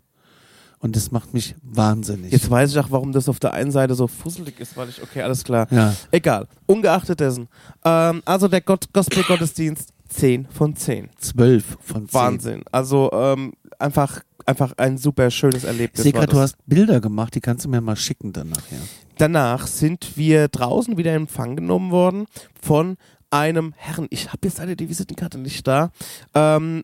[0.80, 2.32] Und das macht mich wahnsinnig.
[2.32, 5.02] Jetzt weiß ich auch, warum das auf der einen Seite so fusselig ist, weil ich,
[5.02, 5.68] okay, alles klar.
[5.72, 5.94] ja.
[6.12, 6.48] Egal.
[6.66, 7.48] Ungeachtet dessen.
[7.84, 11.10] Ähm, also der Gott Gospel-Gottesdienst 10 von 10.
[11.18, 12.14] Zwölf von zehn.
[12.14, 12.64] Wahnsinn.
[12.72, 16.04] Also ähm, einfach, einfach ein super schönes Ich Erlebnis.
[16.04, 18.80] sehe war gerade, du hast Bilder gemacht, die kannst du mir mal schicken dann nachher.
[19.18, 22.26] Danach sind wir draußen wieder in Empfang genommen worden
[22.62, 22.98] von
[23.32, 24.08] einem Herrn.
[24.12, 25.92] Ich habe jetzt leider die Visitenkarte nicht da.
[26.34, 26.84] Ähm,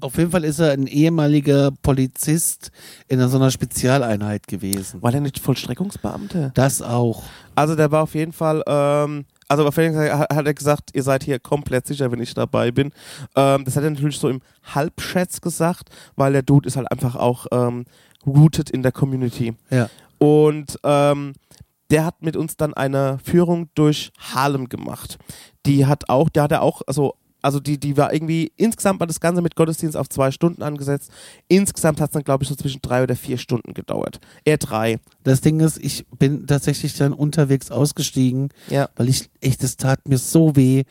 [0.00, 2.70] Auf jeden Fall ist er ein ehemaliger Polizist
[3.08, 5.02] in so einer Spezialeinheit gewesen.
[5.02, 6.50] war der nicht Vollstreckungsbeamter?
[6.54, 7.24] Das auch.
[7.54, 11.02] Also der war auf jeden Fall, ähm, also auf jeden Fall hat er gesagt, ihr
[11.02, 12.92] seid hier komplett sicher, wenn ich dabei bin.
[13.34, 14.40] Ähm, das hat er natürlich so im
[14.74, 17.84] Halbschätz gesagt, weil der Dude ist halt einfach auch ähm,
[18.26, 19.54] rooted in der Community.
[19.70, 19.88] Ja.
[20.18, 21.32] Und ähm,
[21.90, 25.18] der hat mit uns dann eine Führung durch Harlem gemacht.
[25.66, 27.14] Die hat auch, der hat er auch, also
[27.48, 31.10] also die, die war irgendwie, insgesamt war das Ganze mit Gottesdienst auf zwei Stunden angesetzt.
[31.48, 34.20] Insgesamt hat es dann, glaube ich, so zwischen drei oder vier Stunden gedauert.
[34.44, 34.98] Eher drei.
[35.24, 38.90] Das Ding ist, ich bin tatsächlich dann unterwegs ausgestiegen, Ja.
[38.96, 40.82] weil ich echt, es tat mir so weh.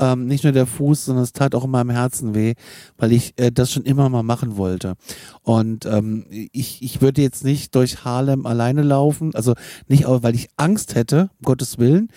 [0.00, 2.54] Ähm, nicht nur der Fuß, sondern es tat auch in meinem Herzen weh,
[2.96, 4.94] weil ich äh, das schon immer mal machen wollte.
[5.42, 9.54] Und ähm, ich, ich würde jetzt nicht durch Harlem alleine laufen, also
[9.86, 12.08] nicht, auch, weil ich Angst hätte, um Gottes Willen,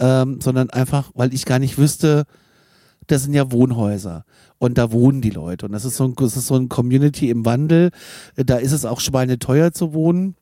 [0.00, 2.24] ähm, sondern einfach, weil ich gar nicht wüsste,
[3.08, 4.24] das sind ja Wohnhäuser
[4.58, 7.30] und da wohnen die Leute und das ist so ein, das ist so ein Community
[7.30, 7.90] im Wandel.
[8.36, 10.36] Da ist es auch schweineteuer zu wohnen.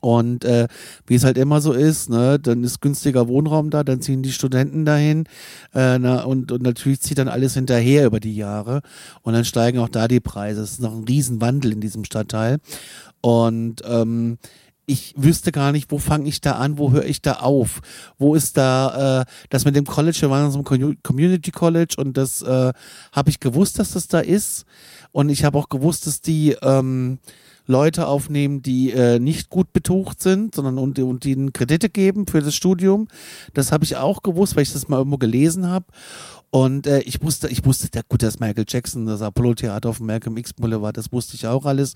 [0.00, 0.68] Und äh,
[1.06, 4.32] wie es halt immer so ist, ne, dann ist günstiger Wohnraum da, dann ziehen die
[4.32, 5.24] Studenten dahin
[5.74, 8.80] äh, na, und, und natürlich zieht dann alles hinterher über die Jahre
[9.20, 10.62] und dann steigen auch da die Preise.
[10.62, 12.58] Es ist noch ein Riesenwandel in diesem Stadtteil.
[13.20, 14.38] Und ähm,
[14.92, 17.80] ich wüsste gar nicht, wo fange ich da an, wo höre ich da auf?
[18.18, 20.18] Wo ist da äh, das mit dem College?
[20.20, 22.72] Wir waren in so einem Commu- Community College und das äh,
[23.12, 24.64] habe ich gewusst, dass das da ist.
[25.10, 27.18] Und ich habe auch gewusst, dass die ähm,
[27.66, 32.40] Leute aufnehmen, die äh, nicht gut betucht sind, sondern und, und ihnen Kredite geben für
[32.40, 33.08] das Studium.
[33.54, 35.86] Das habe ich auch gewusst, weil ich das mal irgendwo gelesen habe.
[36.54, 40.06] Und äh, ich wusste, ich wusste, der, gut, das Michael Jackson, das Apollo-Theater auf dem
[40.06, 41.94] Malcolm X Boulevard, das wusste ich auch alles.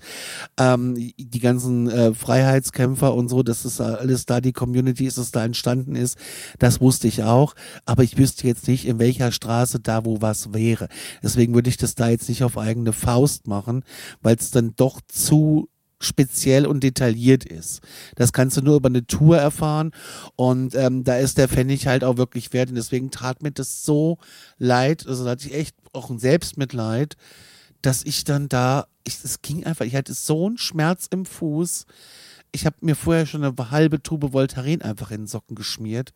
[0.59, 5.29] Ähm, die ganzen äh, Freiheitskämpfer und so, dass das alles da, die Community ist, dass
[5.29, 6.17] da entstanden ist,
[6.57, 7.53] das wusste ich auch.
[7.85, 10.87] Aber ich wüsste jetzt nicht, in welcher Straße da wo was wäre.
[11.21, 13.83] Deswegen würde ich das da jetzt nicht auf eigene Faust machen,
[14.23, 17.81] weil es dann doch zu speziell und detailliert ist.
[18.15, 19.91] Das kannst du nur über eine Tour erfahren
[20.35, 23.83] und ähm, da ist der Pfennig halt auch wirklich wert und deswegen tat mir das
[23.83, 24.17] so
[24.57, 27.17] leid, also da hatte ich echt auch ein Selbstmitleid,
[27.81, 31.85] dass ich dann da, es ging einfach, ich hatte so einen Schmerz im Fuß,
[32.51, 36.13] ich habe mir vorher schon eine halbe Tube Voltaren einfach in den Socken geschmiert,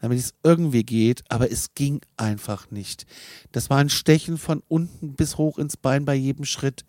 [0.00, 3.06] damit es irgendwie geht, aber es ging einfach nicht.
[3.52, 6.84] Das war ein Stechen von unten bis hoch ins Bein bei jedem Schritt.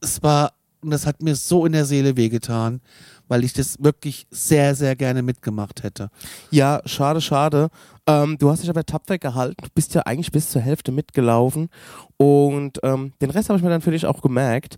[0.00, 2.80] Es war, und das hat mir so in der Seele wehgetan,
[3.28, 6.10] weil ich das wirklich sehr, sehr gerne mitgemacht hätte.
[6.50, 7.68] Ja, schade, schade.
[8.06, 9.62] Ähm, du hast dich aber tapfer gehalten.
[9.62, 11.68] Du bist ja eigentlich bis zur Hälfte mitgelaufen.
[12.16, 14.76] Und ähm, den Rest habe ich mir dann für dich auch gemerkt.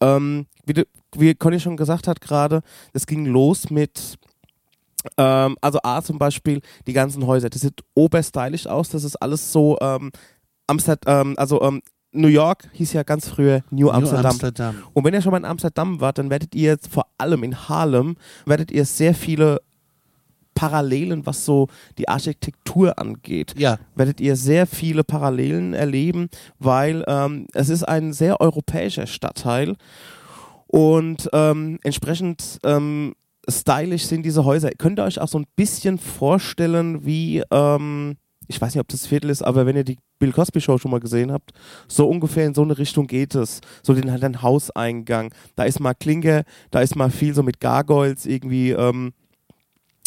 [0.00, 0.84] Ähm, wie,
[1.16, 2.60] wie Conny schon gesagt hat gerade,
[2.92, 4.18] es ging los mit
[5.16, 9.52] Ähm, also A zum Beispiel, die ganzen Häuser, die sieht oberstylisch aus, das ist alles
[9.52, 10.10] so ähm,
[10.66, 11.80] Amsterdam, ähm, also ähm,
[12.16, 14.22] New York hieß ja ganz früher New, Amsterdam.
[14.22, 14.74] New Amsterdam.
[14.92, 17.68] Und wenn ihr schon mal in Amsterdam wart, dann werdet ihr jetzt vor allem in
[17.68, 19.60] Harlem, werdet ihr sehr viele
[20.54, 23.54] Parallelen, was so die Architektur angeht.
[23.58, 23.78] Ja.
[23.94, 29.76] Werdet ihr sehr viele Parallelen erleben, weil ähm, es ist ein sehr europäischer Stadtteil
[30.66, 33.14] und ähm, entsprechend ähm,
[33.48, 34.70] stylisch sind diese Häuser.
[34.70, 38.16] Könnt ihr euch auch so ein bisschen vorstellen, wie, ähm,
[38.48, 40.90] ich weiß nicht, ob das Viertel ist, aber wenn ihr die Bill Cosby Show schon
[40.90, 41.52] mal gesehen habt,
[41.88, 43.60] so ungefähr in so eine Richtung geht es.
[43.82, 45.32] So den halt ein Hauseingang.
[45.56, 49.12] Da ist mal Klinke, da ist mal viel so mit Gargoyles irgendwie, ähm,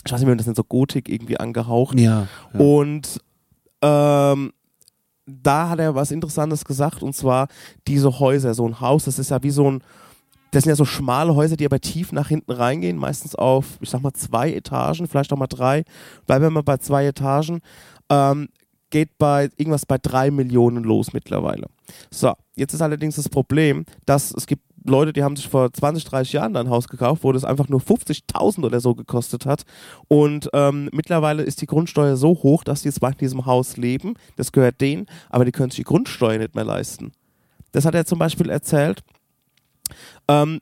[0.06, 2.00] ich weiß nicht, wie man das nennt, so Gotik irgendwie angehaucht.
[2.00, 2.28] Ja.
[2.54, 2.60] ja.
[2.60, 3.20] Und
[3.82, 4.52] ähm,
[5.26, 7.48] da hat er was Interessantes gesagt, und zwar
[7.88, 9.84] diese Häuser, so ein Haus, das ist ja wie so ein,
[10.52, 13.90] das sind ja so schmale Häuser, die aber tief nach hinten reingehen, meistens auf, ich
[13.90, 15.84] sag mal, zwei Etagen, vielleicht auch mal drei.
[16.26, 17.62] Bleiben wir mal bei zwei Etagen.
[18.10, 18.50] Ähm,
[18.90, 21.68] geht bei irgendwas bei drei Millionen los mittlerweile.
[22.10, 26.06] So, jetzt ist allerdings das Problem, dass es gibt Leute, die haben sich vor 20,
[26.06, 29.64] 30 Jahren ein Haus gekauft, wo das einfach nur 50.000 oder so gekostet hat.
[30.08, 34.14] Und ähm, mittlerweile ist die Grundsteuer so hoch, dass die zwar in diesem Haus leben,
[34.38, 37.12] das gehört denen, aber die können sich die Grundsteuer nicht mehr leisten.
[37.72, 39.04] Das hat er zum Beispiel erzählt.
[40.28, 40.60] Ähm,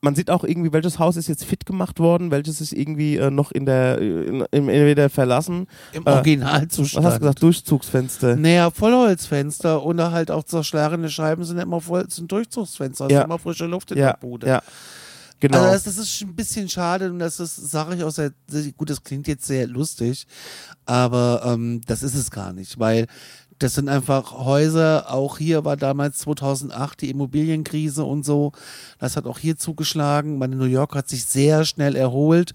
[0.00, 3.30] man sieht auch irgendwie, welches Haus ist jetzt fit gemacht worden, welches ist irgendwie äh,
[3.30, 5.66] noch in der, in, in, entweder verlassen.
[5.92, 7.04] Im Äh, Originalzustand.
[7.04, 7.42] Was hast du gesagt?
[7.42, 8.36] Durchzugsfenster.
[8.36, 13.06] Naja, Vollholzfenster und halt auch zerschlagene Scheiben sind immer voll, sind Durchzugsfenster.
[13.06, 13.22] Es Ja.
[13.22, 14.46] immer frische Luft in Ja, der Bude.
[14.46, 14.62] ja.
[15.40, 15.58] Genau.
[15.58, 18.32] Also das, das ist ein bisschen schade und das ist, sage ich auch sehr,
[18.76, 20.26] gut, das klingt jetzt sehr lustig,
[20.84, 23.06] aber ähm, das ist es gar nicht, weil
[23.58, 28.52] das sind einfach Häuser, auch hier war damals 2008 die Immobilienkrise und so,
[28.98, 32.54] das hat auch hier zugeschlagen, in New York hat sich sehr schnell erholt,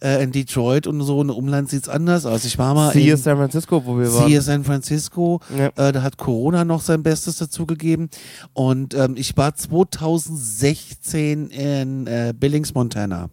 [0.00, 2.44] äh, in Detroit und so, in Umland sieht's anders aus.
[2.44, 4.28] Ich war mal Siehe in San Francisco, wo wir waren.
[4.28, 5.66] Siehe San Francisco, Ja.
[5.76, 8.08] äh, da hat Corona noch sein Bestes dazugegeben.
[8.52, 13.28] Und ähm, ich war 2016 in äh, Billings, Montana.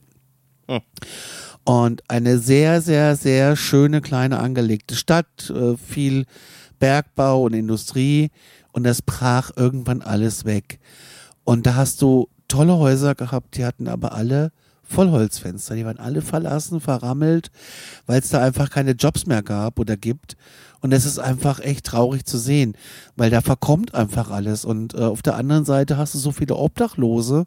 [0.67, 0.82] Hm.
[1.63, 6.25] Und eine sehr, sehr, sehr schöne, kleine angelegte Stadt, äh, viel
[6.79, 8.31] Bergbau und Industrie.
[8.71, 10.79] Und das brach irgendwann alles weg.
[11.43, 14.51] Und da hast du tolle Häuser gehabt, die hatten aber alle
[14.83, 15.75] Vollholzfenster.
[15.75, 17.51] Die waren alle verlassen, verrammelt,
[18.05, 20.35] weil es da einfach keine Jobs mehr gab oder gibt.
[20.81, 22.75] Und es ist einfach echt traurig zu sehen,
[23.15, 24.65] weil da verkommt einfach alles.
[24.65, 27.45] Und äh, auf der anderen Seite hast du so viele Obdachlose.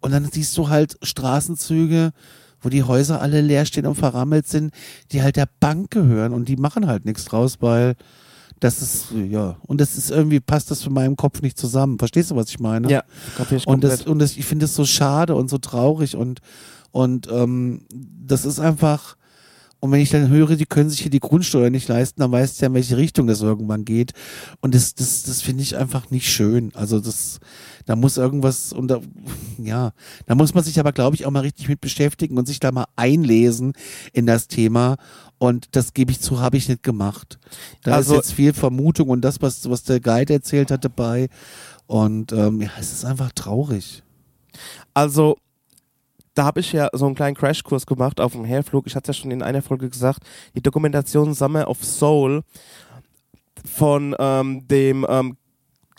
[0.00, 2.12] Und dann siehst du halt Straßenzüge,
[2.60, 4.74] wo die Häuser alle leer stehen und verrammelt sind,
[5.12, 7.94] die halt der Bank gehören und die machen halt nichts draus, weil
[8.60, 11.98] das ist, ja, und das ist irgendwie, passt das für meinen Kopf nicht zusammen.
[11.98, 12.90] Verstehst du, was ich meine?
[12.90, 13.02] Ja,
[13.36, 14.08] kapier ich Und, das, komplett.
[14.08, 16.40] und das, ich finde es so schade und so traurig und,
[16.90, 19.16] und ähm, das ist einfach,
[19.80, 22.58] und wenn ich dann höre, die können sich hier die Grundsteuer nicht leisten, dann weißt
[22.58, 24.12] du ja, in welche Richtung das irgendwann geht.
[24.60, 26.74] Und das, das, das finde ich einfach nicht schön.
[26.74, 27.38] Also das,
[27.84, 29.00] da muss irgendwas, und da,
[29.58, 29.92] ja,
[30.26, 32.72] da muss man sich aber, glaube ich, auch mal richtig mit beschäftigen und sich da
[32.72, 33.74] mal einlesen
[34.12, 34.96] in das Thema.
[35.38, 37.38] Und das gebe ich zu, habe ich nicht gemacht.
[37.82, 41.28] Da Also- ist jetzt viel Vermutung und das, was, was der Guide erzählt hat dabei.
[41.86, 44.02] Und ähm, ja, es ist einfach traurig.
[44.94, 45.36] Also,
[46.36, 48.86] da habe ich ja so einen kleinen Crashkurs gemacht auf dem Herflug.
[48.86, 50.20] Ich hatte es ja schon in einer Folge gesagt,
[50.54, 52.42] die Dokumentation Summer of Soul
[53.64, 55.38] von ähm, dem ähm,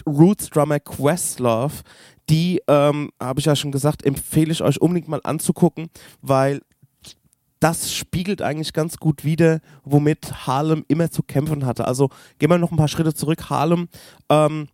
[0.05, 1.81] Roots-Drummer Questlove,
[2.29, 5.89] die, ähm, habe ich ja schon gesagt, empfehle ich euch unbedingt mal anzugucken,
[6.21, 6.61] weil
[7.59, 11.87] das spiegelt eigentlich ganz gut wider, womit Harlem immer zu kämpfen hatte.
[11.87, 13.49] Also gehen wir noch ein paar Schritte zurück.
[13.49, 13.87] Harlem
[14.29, 14.67] ähm,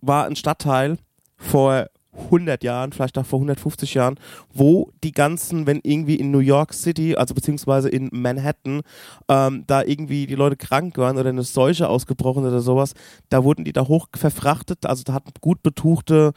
[0.00, 0.96] war ein Stadtteil
[1.36, 4.16] vor 100 Jahren, vielleicht auch vor 150 Jahren,
[4.52, 8.82] wo die ganzen, wenn irgendwie in New York City, also beziehungsweise in Manhattan,
[9.28, 12.94] ähm, da irgendwie die Leute krank waren oder eine Seuche ausgebrochen oder sowas,
[13.30, 16.32] da wurden die da hoch verfrachtet, also da hatten gut betuchte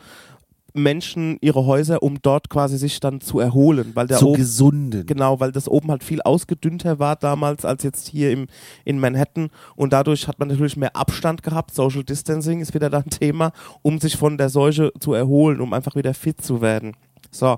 [0.76, 5.06] Menschen ihre Häuser, um dort quasi sich dann zu erholen, weil der Zu oben gesunden.
[5.06, 8.48] Genau, weil das oben halt viel ausgedünnter war damals als jetzt hier im,
[8.84, 11.73] in Manhattan und dadurch hat man natürlich mehr Abstand gehabt.
[11.73, 13.52] Social Distancing ist wieder da ein Thema,
[13.82, 16.96] um sich von der Seuche zu erholen, um einfach wieder fit zu werden.
[17.32, 17.58] So.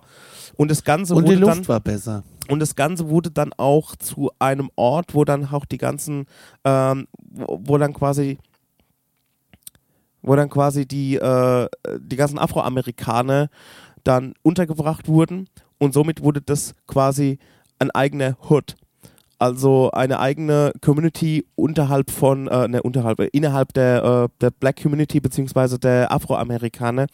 [0.55, 2.23] Und das Ganze Und die wurde Luft dann war besser.
[2.49, 6.25] und das Ganze wurde dann auch zu einem Ort, wo dann auch die ganzen,
[6.63, 8.37] ähm, wo, wo dann quasi,
[10.27, 11.67] wo dann quasi die, äh,
[11.99, 13.49] die ganzen Afroamerikaner
[14.03, 15.47] dann untergebracht wurden
[15.79, 17.39] und somit wurde das quasi
[17.79, 18.75] ein eigener Hood.
[19.39, 24.81] Also eine eigene Community unterhalb von, äh, ne, unterhalb, äh, innerhalb der, äh, der Black
[24.81, 27.05] Community beziehungsweise der Afroamerikaner.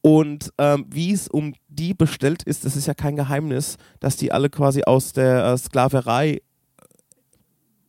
[0.00, 4.32] Und ähm, wie es um die bestellt ist, das ist ja kein Geheimnis, dass die
[4.32, 6.40] alle quasi aus der äh, Sklaverei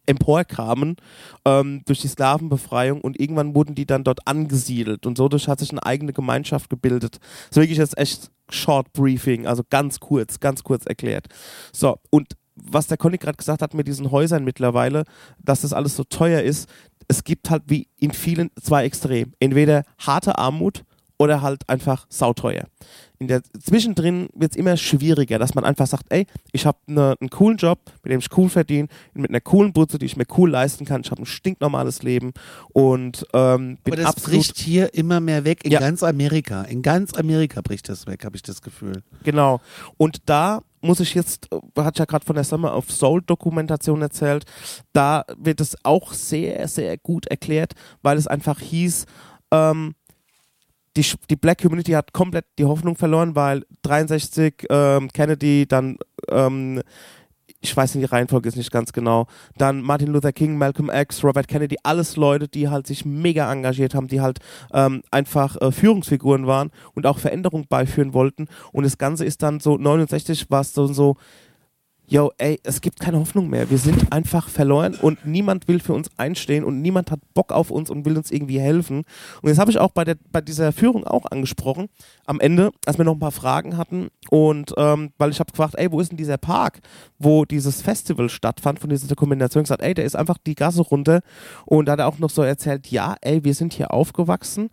[0.05, 0.97] emporkamen
[1.45, 5.59] ähm, durch die Sklavenbefreiung und irgendwann wurden die dann dort angesiedelt und so durch hat
[5.59, 7.19] sich eine eigene Gemeinschaft gebildet.
[7.21, 11.27] Das ist wirklich jetzt echt Short Briefing, also ganz kurz, ganz kurz erklärt.
[11.71, 15.03] So, und was der Conny gerade gesagt hat mit diesen Häusern mittlerweile,
[15.39, 16.69] dass das alles so teuer ist,
[17.07, 19.33] es gibt halt wie in vielen zwei Extrem.
[19.39, 20.83] Entweder harte Armut
[21.21, 22.65] oder halt einfach sauteuer.
[23.19, 27.15] In der Zwischendrin wird es immer schwieriger, dass man einfach sagt, ey, ich habe ne,
[27.19, 30.25] einen coolen Job, mit dem ich cool verdiene, mit einer coolen Butze, die ich mir
[30.35, 31.01] cool leisten kann.
[31.01, 32.33] Ich habe ein stinknormales Leben
[32.73, 35.79] und ähm, bin Aber das absolut bricht hier immer mehr weg in Ja.
[35.79, 36.63] ganz Amerika.
[36.63, 39.03] In ganz Amerika bricht das weg, habe ich das Gefühl.
[39.23, 39.61] Genau.
[39.97, 44.45] Und da muss ich jetzt, hat ja gerade von der Summer of Soul Dokumentation erzählt,
[44.93, 49.05] da wird es auch sehr, sehr gut erklärt, weil es einfach hieß,
[49.51, 49.93] ähm,
[50.97, 55.97] die, die Black Community hat komplett die Hoffnung verloren, weil 63 ähm, Kennedy, dann
[56.29, 56.81] ähm,
[57.61, 59.27] ich weiß nicht, die Reihenfolge ist nicht ganz genau.
[59.55, 63.93] Dann Martin Luther King, Malcolm X, Robert Kennedy, alles Leute, die halt sich mega engagiert
[63.93, 64.39] haben, die halt
[64.73, 68.47] ähm, einfach äh, Führungsfiguren waren und auch Veränderungen beiführen wollten.
[68.71, 71.17] Und das Ganze ist dann so 69 war es so, so
[72.11, 73.69] yo, ey, es gibt keine Hoffnung mehr.
[73.69, 77.71] Wir sind einfach verloren und niemand will für uns einstehen und niemand hat Bock auf
[77.71, 79.05] uns und will uns irgendwie helfen.
[79.41, 81.87] Und das habe ich auch bei, der, bei dieser Führung auch angesprochen.
[82.25, 85.75] Am Ende, als wir noch ein paar Fragen hatten und ähm, weil ich habe gefragt,
[85.77, 86.81] ey, wo ist denn dieser Park,
[87.17, 91.21] wo dieses Festival stattfand von dieser Dokumentation, gesagt, ey, der ist einfach die Gasse runter
[91.65, 94.69] und da hat er auch noch so erzählt, ja, ey, wir sind hier aufgewachsen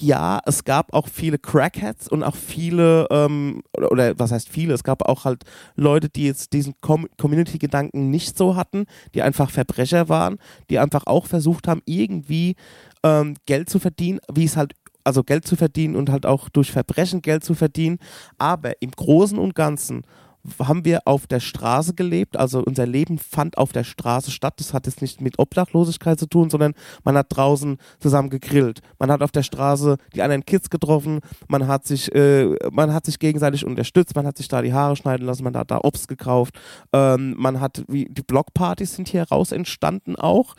[0.00, 4.74] ja, es gab auch viele Crackheads und auch viele, ähm, oder, oder was heißt viele,
[4.74, 5.44] es gab auch halt
[5.76, 10.38] Leute, die jetzt diesen Com Community-Gedanken nicht so hatten, die einfach Verbrecher waren,
[10.70, 12.56] die einfach auch versucht haben, irgendwie
[13.02, 14.74] ähm, Geld zu verdienen, wie es halt,
[15.04, 17.98] also Geld zu verdienen und halt auch durch Verbrechen Geld zu verdienen.
[18.38, 20.02] Aber im Großen und Ganzen
[20.58, 24.54] haben wir auf der Straße gelebt, also unser Leben fand auf der Straße statt.
[24.58, 28.80] Das hat jetzt nicht mit Obdachlosigkeit zu tun, sondern man hat draußen zusammen gegrillt.
[28.98, 33.06] Man hat auf der Straße die anderen Kids getroffen, man hat sich, äh, man hat
[33.06, 36.08] sich gegenseitig unterstützt, man hat sich da die Haare schneiden lassen, man hat da Obst
[36.08, 36.58] gekauft,
[36.92, 40.54] ähm, man hat, wie die Blockpartys sind hier raus entstanden auch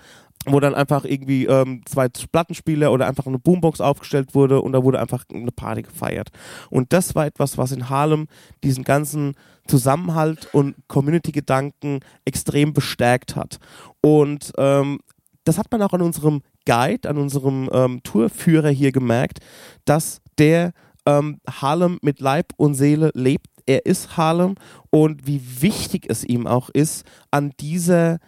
[0.46, 4.84] wo dann einfach irgendwie ähm, zwei Plattenspieler oder einfach eine Boombox aufgestellt wurde und da
[4.84, 6.30] wurde einfach eine Party gefeiert.
[6.70, 8.28] Und das war etwas, was in Harlem
[8.64, 9.34] diesen ganzen
[9.68, 13.60] Zusammenhalt und Community-Gedanken extrem bestärkt hat.
[14.02, 15.00] Und ähm,
[15.44, 19.40] das hat man auch an unserem Guide, an unserem ähm, Tourführer hier gemerkt,
[19.86, 20.74] dass der
[21.06, 23.48] ähm, Harlem mit Leib und Seele lebt.
[23.66, 24.56] Er ist Harlem
[24.90, 28.20] und wie wichtig es ihm auch ist, an dieser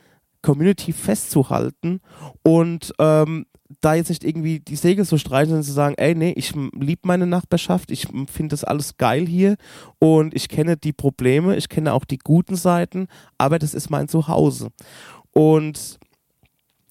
[0.42, 2.02] Community festzuhalten
[2.44, 3.46] und ähm,
[3.82, 7.02] da jetzt nicht irgendwie die Segel zu streichen, sondern zu sagen, ey, nee, ich liebe
[7.04, 9.58] meine Nachbarschaft, ich finde das alles geil hier
[10.00, 13.08] und ich kenne die Probleme, ich kenne auch die guten Seiten,
[13.38, 14.70] aber das ist mein Zuhause.
[15.32, 16.00] Und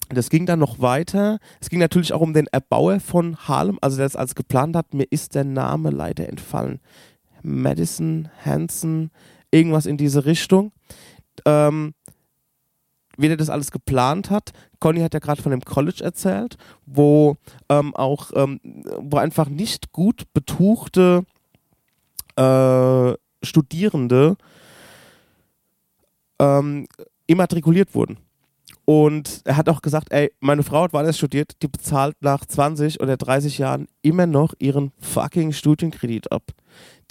[0.09, 1.39] das ging dann noch weiter.
[1.59, 4.93] Es ging natürlich auch um den Erbauer von Harlem, also der das alles geplant hat.
[4.93, 6.79] Mir ist der Name leider entfallen.
[7.41, 9.11] Madison, Hanson,
[9.51, 10.71] irgendwas in diese Richtung.
[11.45, 11.93] Ähm,
[13.17, 14.51] wie der das alles geplant hat.
[14.79, 17.35] Conny hat ja gerade von dem College erzählt, wo
[17.69, 18.59] ähm, auch, ähm,
[18.99, 21.25] wo einfach nicht gut betuchte
[22.35, 23.13] äh,
[23.43, 24.37] Studierende
[26.39, 26.87] ähm,
[27.25, 28.17] immatrikuliert wurden.
[28.85, 33.01] Und er hat auch gesagt, ey, meine Frau hat woanders studiert, die bezahlt nach 20
[33.01, 36.43] oder 30 Jahren immer noch ihren fucking Studienkredit ab.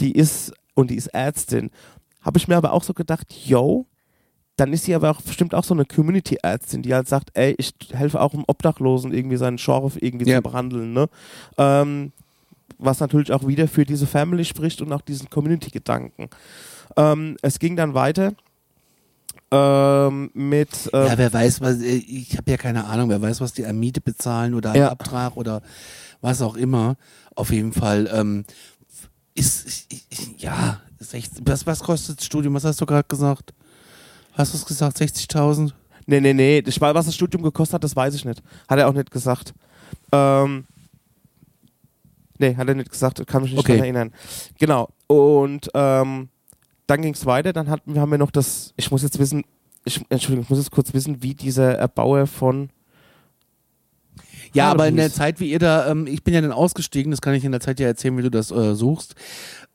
[0.01, 1.71] Die ist, und die ist Ärztin.
[2.23, 3.87] Habe ich mir aber auch so gedacht, yo,
[4.57, 7.73] dann ist sie aber auch bestimmt auch so eine Community-Ärztin, die halt sagt, ey, ich
[7.93, 10.39] helfe auch einem Obdachlosen irgendwie seinen Schorf irgendwie Ja.
[10.39, 11.09] zu behandeln, ne?
[11.59, 12.13] Ähm,
[12.79, 16.29] was natürlich auch wieder für diese Family spricht und auch diesen Community-Gedanken.
[16.97, 18.33] Ähm, es ging dann weiter
[19.51, 23.41] ähm, mit äh, ja, wer weiß, was, äh, ich habe ja keine Ahnung, wer weiß,
[23.41, 24.89] was die an Miete bezahlen oder an Ja.
[24.91, 25.63] Abtrag oder
[26.21, 26.97] was auch immer.
[27.35, 28.45] Auf jeden Fall ähm,
[29.35, 32.55] ist, ich- ich- ja, 16, was, was kostet das Studium?
[32.55, 33.53] Was hast du gerade gesagt?
[34.37, 35.73] Hast du es gesagt, 60.000?
[36.07, 36.63] Nee, nee, nee.
[36.65, 38.43] Weiß, was das Studium gekostet hat, das weiß ich nicht.
[38.69, 39.55] Hat er auch nicht gesagt.
[40.13, 40.67] Ähm,
[42.39, 43.27] nee, hat er nicht gesagt.
[43.27, 43.73] Kann mich nicht Okay.
[43.73, 44.13] daran erinnern.
[44.59, 44.89] Genau.
[45.09, 46.29] Und ähm,
[46.87, 47.53] dann ging es weiter.
[47.53, 48.73] Dann hatten wir, haben wir noch das.
[48.77, 49.43] Ich muss jetzt wissen.
[49.85, 52.71] Ich, Entschuldigung, ich muss jetzt kurz wissen, wie dieser Erbauer von.
[54.53, 55.11] Ja, aber in der.
[55.13, 57.61] Zeit, wie ihr da, ähm, ich bin ja dann ausgestiegen, das kann ich in der
[57.61, 59.15] Zeit ja erzählen, wie du das äh, suchst,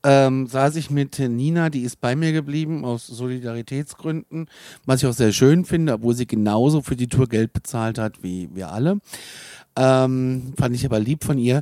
[0.03, 4.47] ähm, saß ich mit Nina, die ist bei mir geblieben aus Solidaritätsgründen,
[4.85, 8.23] was ich auch sehr schön finde, obwohl sie genauso für die Tour Geld bezahlt hat
[8.23, 8.99] wie wir alle.
[9.75, 11.61] Ähm, fand ich aber lieb von ihr.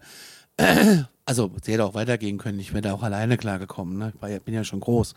[1.30, 2.60] Also, sie hätte auch weitergehen können.
[2.60, 4.00] Ich wäre da auch alleine klargekommen.
[4.00, 4.14] Ne?
[4.16, 5.14] Ich war bin ja schon groß.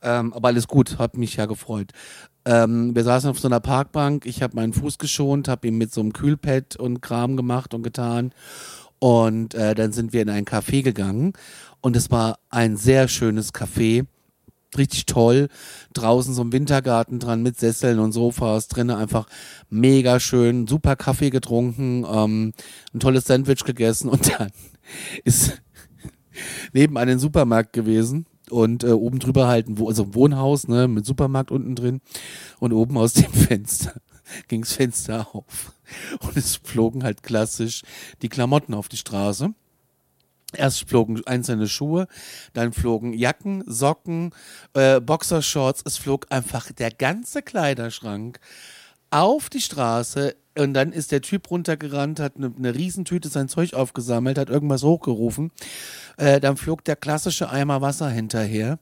[0.00, 1.92] Ähm, aber alles gut, hat mich ja gefreut.
[2.46, 4.24] Ähm, wir saßen auf so einer Parkbank.
[4.24, 7.82] Ich habe meinen Fuß geschont, habe ihm mit so einem Kühlpad und Kram gemacht und
[7.82, 8.32] getan.
[9.00, 11.34] Und äh, dann sind wir in ein Café gegangen.
[11.80, 14.06] Und es war ein sehr schönes Café
[14.76, 15.48] richtig toll.
[15.92, 19.26] Draußen so ein Wintergarten dran mit Sesseln und Sofas drinnen einfach
[19.68, 20.66] mega schön.
[20.66, 22.52] Super Kaffee getrunken, ähm,
[22.94, 24.50] ein tolles Sandwich gegessen und dann
[25.24, 25.60] ist
[26.72, 31.04] nebenan ein Supermarkt gewesen und äh, oben drüber halt ein, also ein Wohnhaus ne, mit
[31.04, 32.00] Supermarkt unten drin
[32.58, 33.94] und oben aus dem Fenster
[34.48, 35.72] ging's Fenster auf
[36.20, 37.82] und es flogen halt klassisch
[38.22, 39.54] die Klamotten auf die Straße.
[40.56, 42.06] Erst flogen einzelne Schuhe,
[42.52, 44.32] dann flogen Jacken, Socken,
[44.74, 45.82] äh, Boxershorts.
[45.84, 48.40] Es flog einfach der ganze Kleiderschrank
[49.10, 53.74] auf die Straße und dann ist der Typ runtergerannt, hat eine, eine Riesentüte sein Zeug
[53.74, 55.52] aufgesammelt, hat irgendwas hochgerufen.
[56.16, 58.78] Äh, dann flog der klassische Eimer Wasser hinterher.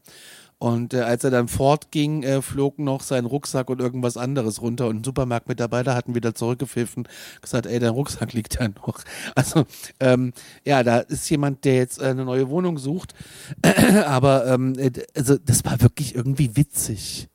[0.61, 4.88] Und äh, als er dann fortging, äh, flog noch sein Rucksack und irgendwas anderes runter.
[4.88, 7.06] Und ein Supermarktmitarbeiter hatten wieder zurückgepfiffen,
[7.40, 8.98] gesagt, ey, dein Rucksack liegt da noch.
[9.36, 9.66] Also,
[10.00, 10.32] ähm,
[10.64, 13.14] ja, da ist jemand, der jetzt äh, eine neue Wohnung sucht.
[14.06, 17.28] Aber ähm, äh, also, das war wirklich irgendwie witzig.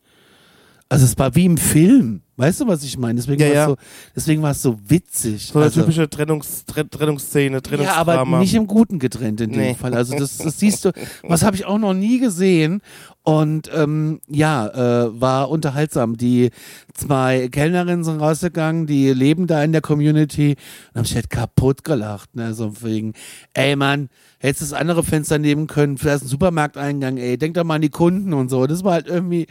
[0.89, 2.21] Also es war wie im Film.
[2.35, 3.15] Weißt du, was ich meine?
[3.15, 3.67] Deswegen Ja, war es ja.
[3.67, 3.75] so,
[4.15, 5.47] deswegen war es so witzig.
[5.47, 8.13] So eine also, typische Trennungs Tren Trennungsszene, ja, Trennungsdrama.
[8.13, 9.73] aber nicht im Guten getrennt in dem Nee.
[9.73, 9.95] Fall.
[9.95, 10.91] Also das, das siehst du,
[11.23, 12.81] was habe ich auch noch nie gesehen.
[13.23, 16.17] Und ähm, ja, äh, war unterhaltsam.
[16.17, 16.51] Die
[16.93, 20.57] zwei Kellnerinnen sind rausgegangen, die leben da in der Community
[20.89, 22.35] und haben sich halt kaputt gelacht.
[22.35, 22.53] Ne?
[22.53, 23.13] So wegen,
[23.53, 24.09] ey Mann,
[24.43, 27.81] hättest du das andere Fenster nehmen können, für einen Supermarkteingang, ey, denk doch mal an
[27.81, 28.67] die Kunden und so.
[28.67, 29.47] Das war halt irgendwie,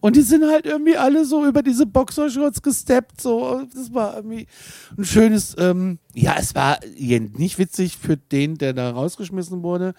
[0.00, 3.62] und die sind halt irgendwie alle so über diese Boxershorts gesteppt, so.
[3.72, 4.48] Das war irgendwie
[4.98, 9.94] ein schönes, ähm, ja, es war nicht witzig für den, der da rausgeschmissen wurde.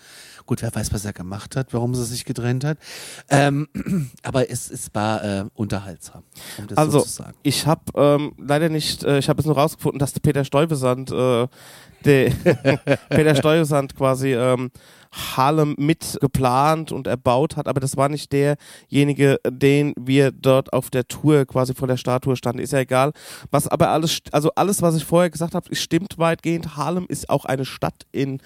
[0.45, 2.77] Gut, wer weiß, was er gemacht hat, warum sie sich getrennt hat.
[3.29, 3.69] Ähm,
[4.23, 6.23] aber es, es war äh, unterhaltsam,
[6.57, 7.37] um das Also, so zu sagen.
[7.43, 11.11] Ich habe ähm, leider nicht, äh, ich habe es nur rausgefunden, dass der Peter Stuyvesant,
[11.11, 11.47] äh,
[13.09, 14.71] Peter Stuyvesant quasi ähm,
[15.13, 20.89] Harlem mit geplant und erbaut hat, aber das war nicht derjenige, den wir dort auf
[20.89, 22.61] der Tour quasi vor der Statue standen.
[22.61, 23.11] Ist ja egal.
[23.51, 26.75] Was aber alles, also alles, was ich vorher gesagt habe, stimmt weitgehend.
[26.75, 28.39] Harlem ist auch eine Stadt in,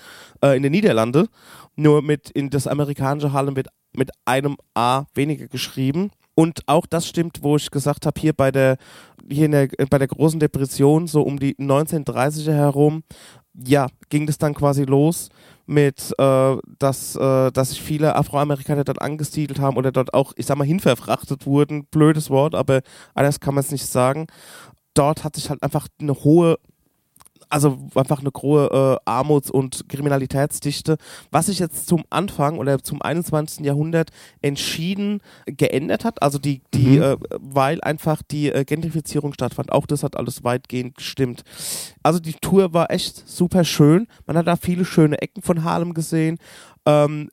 [0.43, 1.27] äh, in den Niederlande.
[1.75, 6.11] Nur mit in das amerikanische Harlem wird mit einem A weniger geschrieben.
[6.39, 8.77] Und auch das stimmt, wo ich gesagt habe, hier bei der,
[9.27, 13.01] hier in der, bei der großen Depression, so um die 1930er herum,
[13.65, 15.29] ja, ging das dann quasi los
[15.65, 20.45] mit, äh, dass, äh, dass sich viele Afroamerikaner dort angesiedelt haben oder dort auch, ich
[20.45, 21.85] sag mal, hinverfrachtet wurden.
[21.85, 22.81] Blödes Wort, aber
[23.13, 24.27] anders kann man es nicht sagen.
[24.93, 26.57] Dort hat sich halt einfach eine hohe
[27.49, 30.97] also einfach eine große äh, Armuts- und Kriminalitätsdichte,
[31.31, 33.65] was sich jetzt zum Anfang oder zum 21.
[33.65, 34.09] Jahrhundert
[34.41, 36.21] entschieden geändert hat.
[36.21, 37.01] Also die, die, Mhm.
[37.01, 39.71] äh, weil einfach die äh, Gentrifizierung stattfand.
[39.71, 41.43] Auch das hat alles weitgehend gestimmt.
[42.03, 44.07] Also die Tour war echt super schön.
[44.25, 46.37] Man hat da viele schöne Ecken von Harlem gesehen.
[46.85, 47.29] Ähm,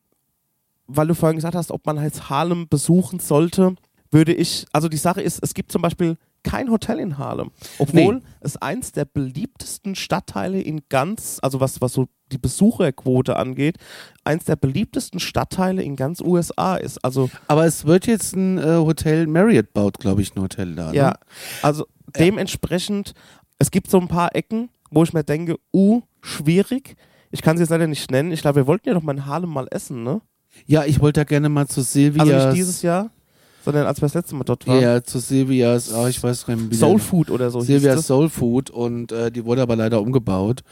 [0.86, 3.74] weil du vorhin gesagt hast, ob man halt Harlem besuchen sollte,
[4.10, 8.16] würde ich, also die Sache ist, es gibt zum Beispiel kein Hotel in Harlem, obwohl
[8.16, 8.22] Nee.
[8.40, 13.78] es eins der beliebtesten Stadtteile in ganz, also was, was so die Besucherquote angeht,
[14.22, 17.04] eins der beliebtesten Stadtteile in ganz USA ist.
[17.04, 20.90] Also Aber es wird jetzt ein äh, Hotel, Marriott baut, glaube ich, ein Hotel da.
[20.90, 20.96] Ne?
[20.96, 21.14] ja,
[21.62, 21.86] also
[22.18, 23.14] dementsprechend,
[23.58, 26.96] es gibt so ein paar Ecken, wo ich mir denke, uh, schwierig.
[27.30, 28.32] Ich kann sie jetzt leider nicht nennen.
[28.32, 30.20] Ich glaube, wir wollten ja doch mal in Harlem mal essen, ne?
[30.66, 32.28] Ja, ich wollte da gerne mal zu Silvias.
[32.28, 33.10] Also nicht dieses Jahr,
[33.64, 34.80] sondern als wir das letzte Mal dort waren.
[34.80, 37.60] Ja, zu Silvias, oh, ich weiß gar nicht, wie Soul Food oder so.
[37.60, 38.06] Silvias.
[38.06, 40.62] Soul Food und äh, die wurde aber leider umgebaut.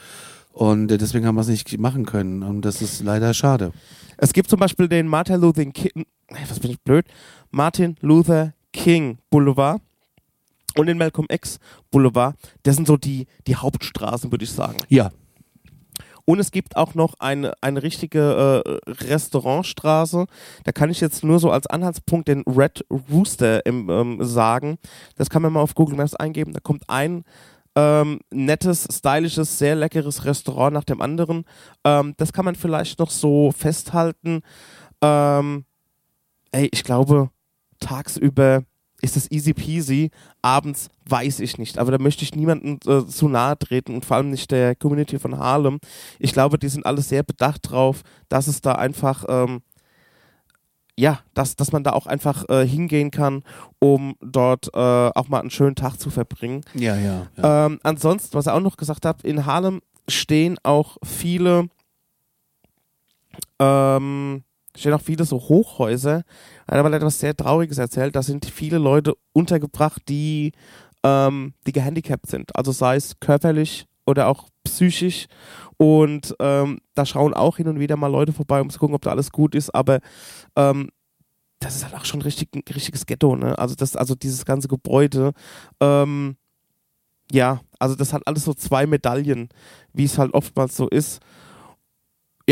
[0.53, 2.43] Und äh, deswegen haben wir es nicht machen können.
[2.43, 3.73] Und das ist leider schade.
[4.19, 6.05] Es gibt zum Beispiel den Martin Luther King,
[6.49, 7.07] was bin ich blöd,
[7.51, 9.81] Martin Luther King Boulevard
[10.77, 11.59] und den Malcolm X
[11.91, 12.37] Boulevard.
[12.63, 14.79] Das sind so die, die Hauptstraßen, würde ich sagen.
[14.89, 15.11] Ja.
[16.25, 20.27] Und es gibt auch noch eine, eine richtige äh, Restaurantstraße.
[20.65, 24.79] Da kann ich jetzt nur so als Anhaltspunkt den Red Rooster im, ähm, sagen.
[25.17, 26.53] Das kann man mal auf Google Maps eingeben.
[26.53, 27.25] Da kommt ein
[27.75, 31.45] ähm, nettes, stylisches, sehr leckeres Restaurant nach dem anderen.
[31.85, 34.43] Ähm, das kann man vielleicht noch so festhalten.
[35.01, 35.65] Ähm,
[36.53, 37.31] ey, ich glaube,
[37.81, 38.65] tagsüber
[39.03, 40.11] ist es easy peasy.
[40.41, 41.77] Abends weiß ich nicht.
[41.79, 45.19] Aber da möchte ich niemandem äh, zu nahe treten und vor allem nicht der Community
[45.19, 45.81] von Harlem.
[46.19, 49.61] Ich glaube, die sind alle sehr bedacht drauf, dass es da einfach, ähm,
[50.97, 53.43] ja, dass, dass man da auch einfach äh, hingehen kann,
[53.79, 56.63] um dort äh, auch mal einen schönen Tag zu verbringen.
[56.75, 57.27] Ja, ja.
[57.37, 57.67] ja.
[57.67, 61.69] Ähm, ansonsten, was er auch noch gesagt hat, in Harlem stehen auch viele
[63.59, 64.45] Ähm,
[64.77, 66.23] stehen auch viele so Hochhäuser.
[66.67, 68.17] Er hat aber etwas sehr Trauriges erzählt.
[68.17, 70.53] Da sind viele Leute untergebracht, die,
[71.03, 72.55] ähm, die gehandicapt sind.
[72.57, 75.27] Also sei es körperlich oder auch psychisch.
[75.77, 79.03] Und ähm, da schauen auch hin und wieder mal Leute vorbei, um zu gucken, ob
[79.03, 79.75] da alles gut ist.
[79.75, 80.01] Aber
[80.57, 80.91] ähm,
[81.59, 83.59] das ist halt auch schon richtig, ein richtiges Ghetto, ne?
[83.59, 85.33] Also das, also dieses ganze Gebäude,
[85.81, 86.37] ähm,
[87.31, 89.49] ja, also das hat alles so zwei Medaillen,
[89.93, 91.21] wie es halt oftmals so ist.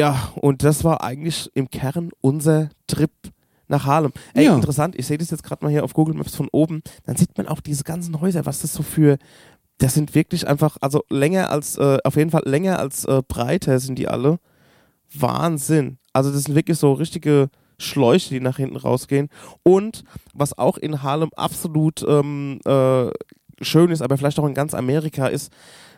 [0.01, 3.11] Ja, und das war eigentlich im Kern unser Trip
[3.69, 4.13] nach Harlem.
[4.33, 4.55] Ey, Ja.
[4.55, 7.37] interessant, ich sehe das jetzt gerade mal hier auf Google Maps von oben, dann sieht
[7.37, 9.19] man auch diese ganzen Häuser, was das so für,
[9.77, 13.79] das sind wirklich einfach, also länger als, äh, auf jeden Fall länger als äh, breiter
[13.79, 14.39] sind die alle.
[15.13, 15.99] Wahnsinn.
[16.15, 19.29] Also das sind wirklich so richtige Schläuche, die nach hinten rausgehen.
[19.63, 23.11] Und was auch in Harlem absolut ähm, äh,
[23.61, 25.53] schön ist, aber vielleicht auch in ganz Amerika, ist,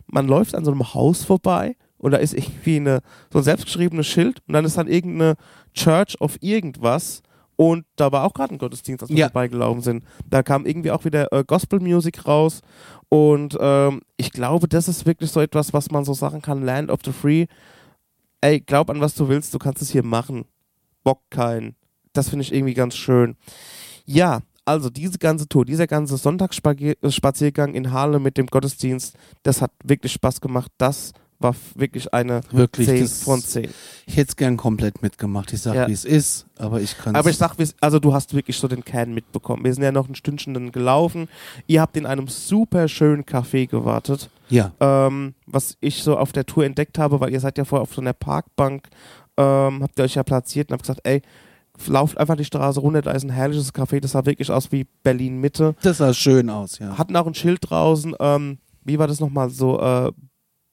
[0.07, 3.01] man läuft an so einem Haus vorbei und da ist irgendwie eine,
[3.33, 5.37] so ein selbstgeschriebenes Schild und dann ist dann irgendeine
[5.73, 7.23] Church of irgendwas
[7.57, 9.27] und da war auch gerade ein Gottesdienst, als wir Ja.
[9.29, 10.05] vorbeigelaufen sind.
[10.29, 12.61] Da kam irgendwie auch wieder äh, Gospel Music raus
[13.09, 16.91] und ähm, ich glaube, das ist wirklich so etwas, was man so sagen kann, Land
[16.91, 17.47] of the Free.
[18.43, 20.45] Ey, glaub an was du willst, du kannst es hier machen.
[21.05, 21.77] Bock keinen.
[22.13, 23.37] Das finde ich irgendwie ganz schön.
[24.05, 29.73] Ja, also diese ganze Tour, dieser ganze Sonntagsspaziergang in Harlem mit dem Gottesdienst, das hat
[29.85, 30.71] wirklich Spaß gemacht.
[30.79, 32.87] Das war wirklich eine Wirklich.
[32.89, 33.71] 10 Das, von 10.
[34.07, 35.53] ich hätte es gern komplett mitgemacht.
[35.53, 35.89] Ich sag, Ja.
[35.89, 38.69] wie es ist, aber ich kann Aber ich sag, wie's- also du hast wirklich so
[38.69, 39.65] den Kern mitbekommen.
[39.65, 41.29] Wir sind ja noch ein Stündchen dann gelaufen.
[41.67, 44.31] Ihr habt in einem super schönen Café gewartet.
[44.49, 44.71] Ja.
[44.81, 47.95] ähm, was ich so auf der Tour entdeckt habe, weil ihr seid ja vorher auf
[47.95, 48.89] so einer Parkbank,
[49.39, 51.23] ähm, habt ihr euch ja platziert und habt gesagt, ey,
[51.87, 54.87] lauft einfach die Straße runter, da ist ein herrliches Café, das sah wirklich aus wie
[55.03, 55.75] Berlin Mitte.
[55.83, 56.99] Das sah schön aus, ja.
[56.99, 60.13] Hatten auch ein Schild draußen, ähm, wie war das nochmal, so äh,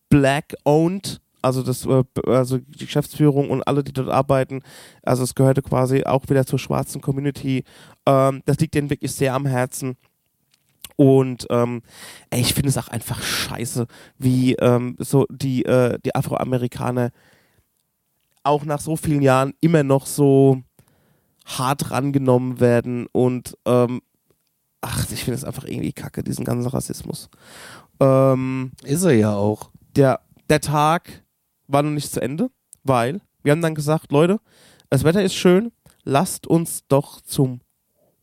[0.10, 4.62] Black Owned, also das, äh, also die Geschäftsführung und alle, die dort arbeiten,
[5.04, 7.64] also es gehörte quasi auch wieder zur schwarzen Community.
[8.06, 9.96] Ähm, das liegt denen wirklich sehr am Herzen.
[10.96, 11.82] Und ähm,
[12.30, 13.88] ey, ich finde es auch einfach scheiße,
[14.18, 17.12] wie ähm, so die, äh, die Afroamerikaner
[18.44, 20.62] auch nach so vielen Jahren immer noch so
[21.46, 24.02] hart rangenommen werden und ähm,
[24.82, 27.30] ach, ich finde es einfach irgendwie kacke, diesen ganzen Rassismus.
[28.00, 29.72] Ähm, Ist er ja auch.
[30.00, 31.24] Der, der Tag
[31.68, 32.50] war noch nicht zu Ende,
[32.84, 34.40] weil wir haben dann gesagt, Leute,
[34.90, 35.74] das Wetter ist schön,
[36.04, 37.60] lasst uns doch zum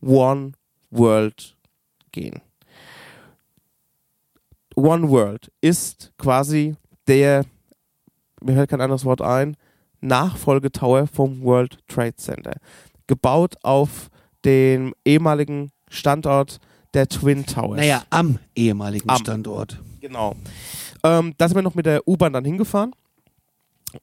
[0.01, 0.53] One
[0.91, 1.55] World
[2.12, 2.41] gehen.
[4.74, 7.45] One World ist quasi der,
[8.41, 9.57] mir fällt kein anderes Wort ein,
[10.01, 12.55] Nachfolgetower vom World Trade Center.
[13.07, 14.09] Gebaut auf
[14.45, 16.59] dem ehemaligen Standort
[16.95, 17.77] der Twin Towers.
[17.77, 19.18] Naja, am ehemaligen Am.
[19.18, 19.79] Standort.
[20.01, 20.37] Genau.
[21.07, 22.93] Ähm, da sind wir noch mit der U-Bahn dann hingefahren,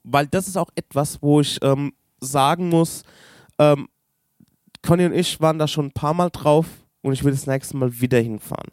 [0.02, 3.02] weil das ist auch etwas, wo ich ähm, sagen muss,
[3.58, 3.88] ähm,
[4.82, 6.66] Conny und ich waren da schon ein paar Mal drauf
[7.02, 8.70] und ich will das nächste Mal wieder hinfahren.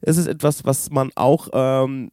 [0.00, 2.10] Es ist etwas, was man auch, ähm,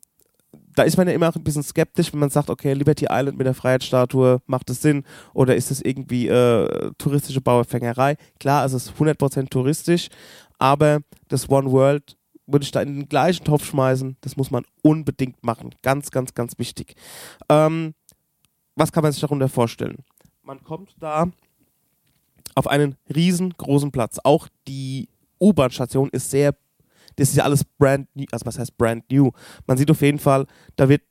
[0.76, 3.38] da ist man ja immer auch ein bisschen skeptisch, wenn man sagt, okay, Liberty Island
[3.38, 5.03] mit der Freiheitsstatue, macht es Sinn?
[5.34, 8.18] Oder ist es irgendwie äh, touristische Bauerfängerei?
[8.39, 10.09] Klar, es ist 100% touristisch,
[10.59, 14.17] aber das One World würde ich da in den gleichen Topf schmeißen.
[14.21, 15.71] Das muss man unbedingt machen.
[15.81, 16.95] Ganz, ganz, ganz wichtig.
[17.49, 17.93] Ähm,
[18.75, 20.03] was kann man sich darunter vorstellen?
[20.43, 21.27] Man kommt da
[22.55, 24.19] auf einen riesengroßen Platz.
[24.23, 26.55] Auch die U-Bahn-Station ist sehr,
[27.15, 29.31] das ist ja alles brand new, also was heißt brand new?
[29.65, 31.01] Man sieht auf jeden Fall, da wird,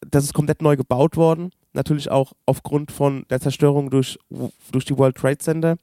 [0.00, 1.50] das ist komplett neu gebaut worden.
[1.72, 4.18] Natürlich auch aufgrund von der Zerstörung durch,
[4.72, 5.76] durch die World Trade Center.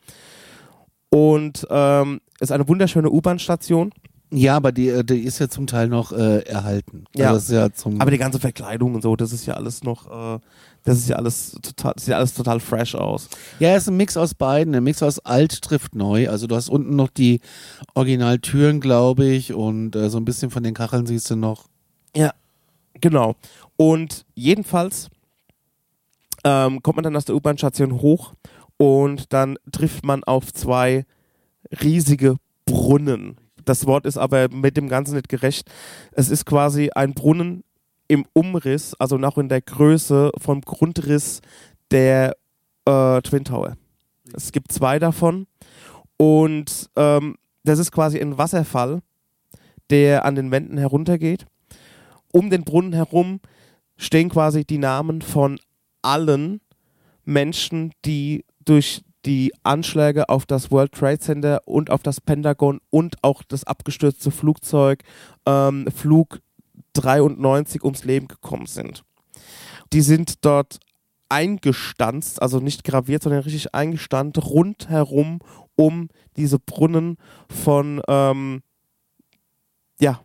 [1.09, 3.93] Und ähm, ist eine wunderschöne U-Bahn-Station.
[4.29, 7.05] Ja, aber die, äh, die ist ja zum Teil noch äh, erhalten.
[7.15, 7.31] Ja.
[7.31, 7.69] Also ja.
[7.99, 10.39] Aber die ganze Verkleidung und so, das ist ja alles noch, äh,
[10.83, 13.29] das ist ja alles total, sieht ja alles total fresh aus.
[13.59, 14.75] ja, es ist ein Mix aus beiden.
[14.75, 16.29] Ein Mix aus alt trifft neu.
[16.29, 17.39] Also du hast unten noch die
[17.93, 21.67] Originaltüren, glaube ich, und äh, so ein bisschen von den Kacheln siehst du noch.
[23.01, 23.35] Genau.
[23.75, 25.09] Und jedenfalls
[26.43, 28.33] ähm, kommt man dann aus der U-Bahn-Station hoch
[28.77, 31.05] und dann trifft man auf zwei
[31.81, 33.37] riesige Brunnen.
[33.67, 35.69] Das Wort ist aber mit dem Ganzen nicht gerecht.
[36.13, 37.65] Es ist quasi ein Brunnen
[38.07, 41.41] im Umriss, also noch in der Größe vom Grundriss
[41.91, 42.37] der
[42.85, 43.75] äh, Twin Tower.
[44.33, 45.47] Es gibt zwei davon
[46.15, 49.01] und ähm, das ist quasi ein Wasserfall,
[49.89, 51.45] der an den Wänden heruntergeht.
[52.31, 53.41] Um den Brunnen herum
[53.97, 55.59] stehen quasi die Namen von
[56.01, 56.61] allen
[57.25, 63.23] Menschen, die durch die Anschläge auf das World Trade Center und auf das Pentagon und
[63.23, 65.03] auch das abgestürzte Flugzeug
[65.45, 66.39] ähm, Flug
[66.93, 69.03] 93 ums Leben gekommen sind.
[69.93, 70.79] Die sind dort
[71.29, 75.39] eingestanzt, also nicht graviert, sondern richtig eingestanzt, rundherum
[75.75, 77.17] um diese Brunnen
[77.49, 78.61] von, ähm,
[79.99, 80.21] ja,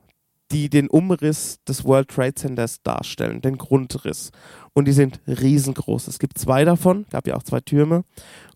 [0.52, 4.30] die den Umriss des World Trade Centers darstellen, den Grundriss.
[4.74, 6.08] Und die sind riesengroß.
[6.08, 8.04] Es gibt zwei davon, gab ja auch zwei Türme.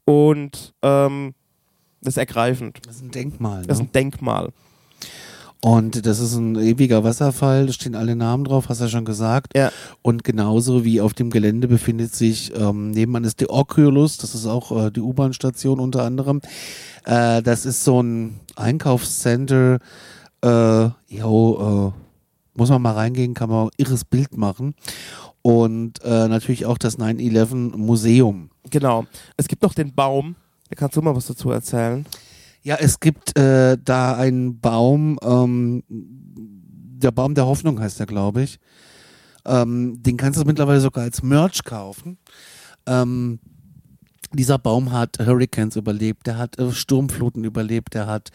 [0.04, 1.34] Und ähm,
[2.02, 2.78] das ist ergreifend.
[2.86, 3.62] Das ist ein Denkmal.
[3.66, 3.88] Das ist Ne?
[3.88, 4.50] ein Denkmal.
[5.62, 9.06] Und das ist ein ewiger Wasserfall, da stehen alle Namen drauf, hast du ja schon
[9.06, 9.56] gesagt.
[9.56, 9.72] Ja.
[10.02, 14.46] Und genauso wie auf dem Gelände befindet sich, ähm, nebenan ist die Oculus, das ist
[14.46, 16.40] auch äh, die U-Bahn-Station unter anderem.
[17.04, 19.78] Äh, das ist so ein Einkaufscenter,
[20.46, 24.74] äh, jo, äh, muss man mal reingehen, kann man irres Bild machen.
[25.42, 28.50] Und äh, natürlich auch das 9-11 Museum.
[28.70, 29.06] Genau.
[29.36, 30.36] Es gibt noch den Baum.
[30.68, 32.04] Da kannst du mal was dazu erzählen.
[32.62, 38.42] Ja, es gibt äh, da einen Baum, ähm, der Baum der Hoffnung heißt er, glaube
[38.42, 38.58] ich.
[39.44, 42.18] Ähm, den kannst du mittlerweile sogar als Merch kaufen.
[42.86, 43.38] Ähm,
[44.36, 48.30] dieser Baum hat Hurricanes überlebt, der hat äh, Sturmfluten überlebt, der hat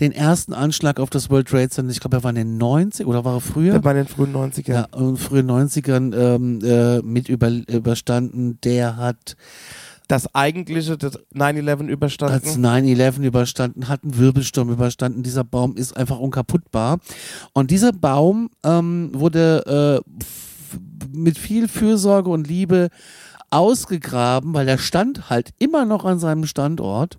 [0.00, 3.06] den ersten Anschlag auf das World Trade Center, ich glaube, er war in den 90
[3.06, 3.78] oder war er früher?
[3.80, 4.72] Bei den frühen 90ern.
[4.72, 8.58] Ja, in den frühen 90ern ähm, äh, mit über, überstanden.
[8.64, 9.36] Der hat
[10.08, 12.66] Das eigentliche das 9-11 als überstanden.
[12.66, 15.22] 9-11 überstanden, hat einen Wirbelsturm überstanden.
[15.22, 16.98] Dieser Baum ist einfach unkaputtbar.
[17.52, 20.28] Und dieser Baum ähm, wurde äh,
[21.12, 22.88] mit viel Fürsorge und Liebe
[23.52, 27.18] ausgegraben, weil der stand halt immer noch an seinem Standort.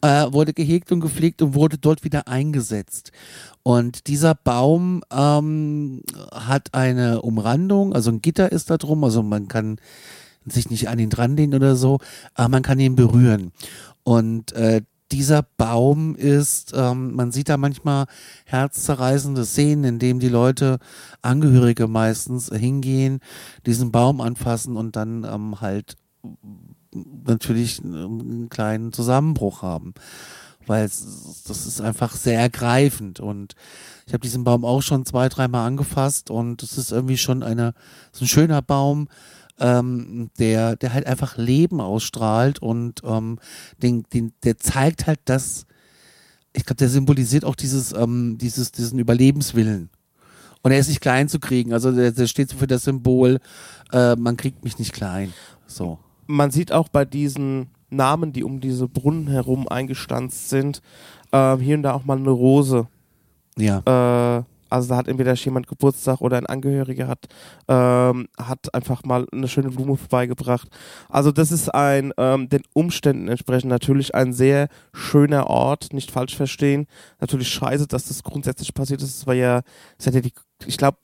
[0.00, 3.12] Äh, wurde gehegt und gepflegt und wurde dort wieder eingesetzt.
[3.62, 6.02] Und dieser Baum ähm,
[6.32, 9.78] hat eine Umrandung, also ein Gitter ist da drum, also man kann
[10.44, 11.98] sich nicht an ihn dran lehnen oder so,
[12.34, 13.52] aber man kann ihn berühren.
[14.02, 14.82] Und äh,
[15.12, 18.06] dieser Baum ist, ähm, man sieht da manchmal
[18.46, 20.78] herzzerreißende Szenen, in dem die Leute,
[21.20, 23.20] Angehörige meistens, hingehen,
[23.66, 25.96] diesen Baum anfassen und dann ähm, halt
[26.92, 29.94] natürlich ähm, einen kleinen Zusammenbruch haben.
[30.66, 33.54] Weil es, das ist einfach sehr ergreifend und
[34.06, 37.74] ich habe diesen Baum auch schon zwei, dreimal angefasst und es ist irgendwie schon eine,
[38.12, 39.08] ist ein schöner Baum,
[39.62, 43.38] ähm, der, der halt einfach Leben ausstrahlt und ähm,
[43.78, 45.66] den, den, der zeigt halt das,
[46.52, 49.88] ich glaube, der symbolisiert auch dieses, ähm, dieses, diesen Überlebenswillen.
[50.62, 51.72] Und er ist nicht klein zu kriegen.
[51.72, 53.38] Also der, der steht so für das Symbol,
[53.92, 55.32] äh, man kriegt mich nicht klein.
[55.66, 55.98] So.
[56.26, 60.82] Man sieht auch bei diesen Namen, die um diese Brunnen herum eingestanzt sind,
[61.30, 62.88] äh, hier und da auch mal eine Rose.
[63.56, 64.38] Ja.
[64.38, 64.42] Äh,
[64.72, 67.26] also da hat entweder jemand Geburtstag oder ein Angehöriger hat,
[67.68, 70.68] ähm, hat einfach mal eine schöne Blume vorbeigebracht.
[71.08, 76.34] Also das ist ein, ähm, den Umständen entsprechend natürlich ein sehr schöner Ort, nicht falsch
[76.34, 76.86] verstehen.
[77.20, 79.16] Natürlich scheiße, dass das grundsätzlich passiert ist.
[79.16, 79.60] Es war ja,
[79.98, 80.32] es hat ja die,
[80.66, 80.98] ich glaube,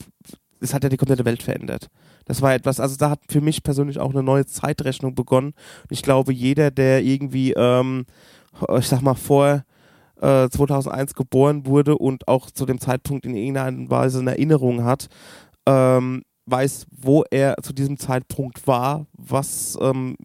[0.59, 1.89] es hat ja die komplette Welt verändert.
[2.25, 5.53] Das war etwas, also da hat für mich persönlich auch eine neue Zeitrechnung begonnen.
[5.83, 8.05] Und ich glaube, jeder, der irgendwie, ähm,
[8.77, 9.63] ich sag mal, vor
[10.21, 15.07] äh, 2001 geboren wurde und auch zu dem Zeitpunkt in irgendeiner Weise eine Erinnerung hat,
[15.65, 20.15] ähm, weiß, wo er zu diesem Zeitpunkt war, was, ähm,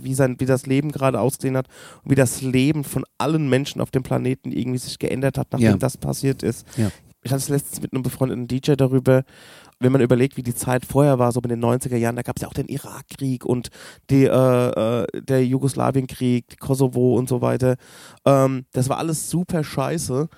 [0.00, 1.66] wie, sein, wie das Leben gerade ausgesehen hat
[2.04, 5.70] und wie das Leben von allen Menschen auf dem Planeten irgendwie sich geändert hat, nachdem
[5.70, 5.76] Ja.
[5.76, 6.66] das passiert ist.
[6.76, 6.90] Ja.
[7.24, 9.24] Ich hatte es letztens mit einem befreundeten DJ darüber,
[9.80, 12.36] wenn man überlegt, wie die Zeit vorher war, so in den 90er Jahren, da gab
[12.36, 13.68] es ja auch den Irakkrieg und
[14.10, 17.76] die, äh, äh, der Jugoslawienkrieg, Kosovo und so weiter.
[18.24, 20.28] Ähm, das war alles super scheiße.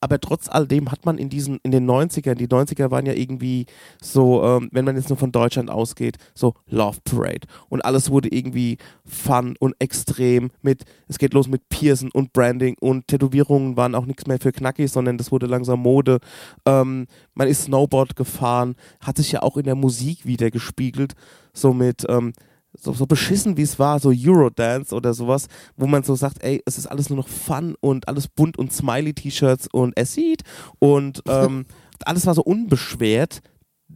[0.00, 3.66] Aber trotz alledem hat man in diesen, in den 90ern, die 90er waren ja irgendwie
[4.00, 7.46] so, ähm, wenn man jetzt nur von Deutschland ausgeht, so Love Parade.
[7.68, 12.76] Und alles wurde irgendwie fun und extrem mit, es geht los mit Piercen und Branding
[12.80, 16.18] und Tätowierungen waren auch nichts mehr für Knackis, sondern das wurde langsam Mode.
[16.66, 21.14] Ähm, man ist Snowboard gefahren, hat sich ja auch in der Musik wieder gespiegelt,
[21.52, 22.32] so mit, ähm,
[22.78, 26.62] so, so beschissen wie es war, so Eurodance oder sowas, wo man so sagt, ey,
[26.66, 30.42] es ist alles nur noch Fun und alles bunt und Smiley-T-Shirts und es sieht
[30.78, 31.66] und ähm,
[32.04, 33.40] alles war so unbeschwert,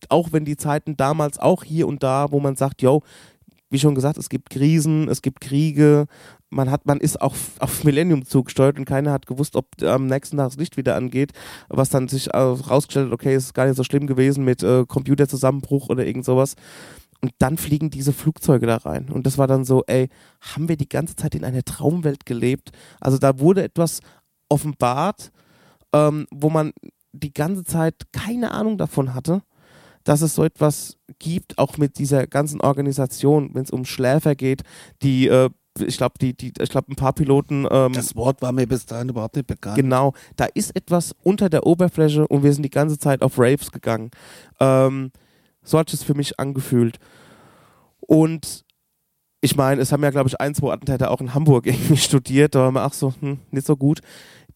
[0.08, 3.02] auch wenn die Zeiten damals auch hier und da, wo man sagt, yo,
[3.70, 6.06] wie schon gesagt, es gibt Krisen, es gibt Kriege,
[6.50, 10.36] man hat, man ist auch auf Millennium zugesteuert und keiner hat gewusst, ob am nächsten
[10.36, 11.32] Tag das Licht wieder angeht,
[11.68, 15.88] was dann sich rausgestellt hat, okay, ist gar nicht so schlimm gewesen mit äh, Computerzusammenbruch
[15.88, 16.56] oder irgend sowas.
[17.22, 19.10] Und dann fliegen diese Flugzeuge da rein.
[19.10, 20.08] Und das war dann so, ey,
[20.40, 22.70] haben wir die ganze Zeit in einer Traumwelt gelebt?
[22.98, 24.00] Also da wurde etwas
[24.48, 25.30] offenbart,
[25.92, 26.72] ähm, wo man
[27.12, 29.42] die ganze Zeit keine Ahnung davon hatte,
[30.04, 34.62] dass es so etwas gibt, auch mit dieser ganzen Organisation, wenn es um Schläfer geht,
[35.02, 38.52] die, äh, ich glaube, die, die, ich glaube, ein paar Piloten ähm, Das Wort war
[38.52, 39.76] mir bis dahin überhaupt nicht bekannt.
[39.76, 43.70] Genau, da ist etwas unter der Oberfläche und wir sind die ganze Zeit auf Raves
[43.70, 44.10] gegangen.
[44.58, 45.12] Ähm,
[45.62, 46.98] so hat es für mich angefühlt.
[48.00, 48.64] Und
[49.40, 52.54] ich meine, es haben ja, glaube ich, ein, zwei Attentäter auch in Hamburg irgendwie studiert,
[52.54, 54.00] da war man auch so, hm, nicht so gut.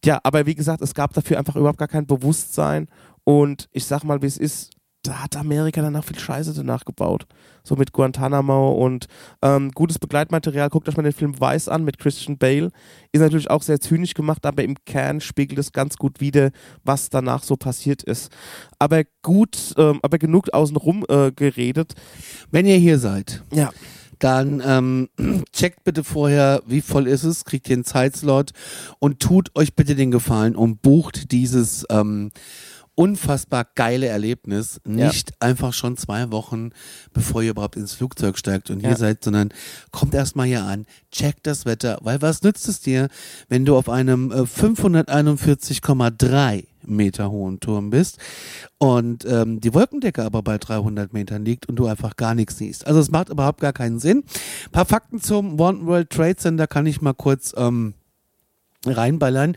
[0.03, 2.87] Ja, aber wie gesagt, es gab dafür einfach überhaupt gar kein Bewusstsein.
[3.23, 4.71] Und ich sag mal, wie es ist,
[5.07, 7.25] da hat Amerika danach viel Scheiße danach gebaut.
[7.63, 9.07] So mit Guantanamo und
[9.41, 10.69] ähm, gutes Begleitmaterial.
[10.69, 12.69] Guckt euch mal den Film Weiß an mit Christian Bale.
[13.11, 16.51] Ist natürlich auch sehr zynisch gemacht, aber im Kern spiegelt es ganz gut wider,
[16.83, 18.31] was danach so passiert ist.
[18.79, 21.93] Aber gut, ähm, aber genug außenrum äh, geredet.
[22.51, 23.71] Wenn ihr hier seid, Ja.
[24.19, 25.09] dann ähm,
[25.51, 28.51] checkt bitte vorher, wie voll ist es, kriegt ihr einen Zeitslot
[28.99, 32.31] und tut euch bitte den Gefallen und bucht dieses ähm,
[32.95, 36.69] unfassbar geile Erlebnis nicht einfach schon zwei Wochen,
[37.13, 38.95] bevor ihr überhaupt ins Flugzeug steigt und hier Ja.
[38.97, 39.49] seid, sondern
[39.91, 43.09] kommt erstmal hier an, checkt das Wetter, weil was nützt es dir,
[43.49, 48.19] wenn du auf einem äh, 541,3 Meter hohen Turm bist
[48.77, 52.85] und ähm, die Wolkendecke aber bei 300 Metern liegt und du einfach gar nichts siehst.
[52.85, 54.23] Also es macht überhaupt gar keinen Sinn.
[54.67, 57.95] Ein paar Fakten zum One World Trade Center kann ich mal kurz ähm,
[58.91, 59.55] reinballern.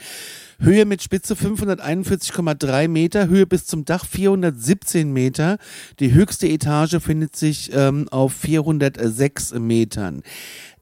[0.61, 5.59] Höhe mit Spitze 541,3 Meter, Höhe bis zum Dach 417 Meter.
[6.01, 10.23] Die höchste Etage findet sich ähm, auf 406 Metern.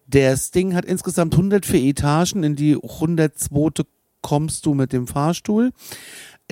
[0.06, 2.42] Das Ding hat insgesamt 104 Etagen.
[2.42, 3.84] In die 102.
[4.22, 5.72] kommst du mit dem Fahrstuhl.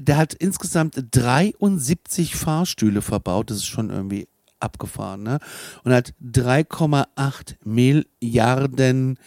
[0.00, 3.50] Der hat insgesamt 73 Fahrstühle verbaut.
[3.50, 4.28] Das ist schon irgendwie
[4.60, 5.38] abgefahren, ne?
[5.84, 9.18] Und hat 3,8 Milliarden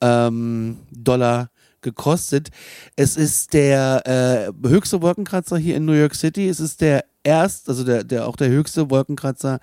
[0.00, 1.50] ähm, Dollar
[1.82, 2.48] gekostet.
[2.96, 6.48] Es ist der äh, höchste Wolkenkratzer hier in New York City.
[6.48, 9.60] Es ist der erst, also der, der auch der höchste Wolkenkratzer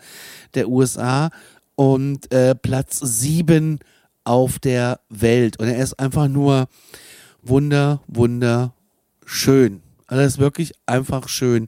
[0.54, 1.30] der USA
[1.76, 3.80] und äh, Platz sieben
[4.24, 5.60] auf der Welt.
[5.60, 6.68] Und er ist einfach nur
[7.42, 8.74] wunder, wunder
[9.26, 9.82] schön.
[10.08, 11.68] Also er ist wirklich einfach schön.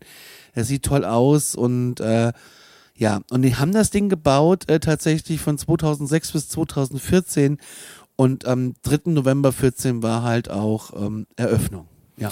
[0.54, 2.34] Er sieht toll aus und äh,
[2.96, 7.60] ja, und die haben das Ding gebaut äh, tatsächlich von 2006 bis 2014
[8.18, 9.12] und am 3.
[9.12, 11.88] November 14 war halt auch ähm, Eröffnung.
[12.18, 12.32] Ja.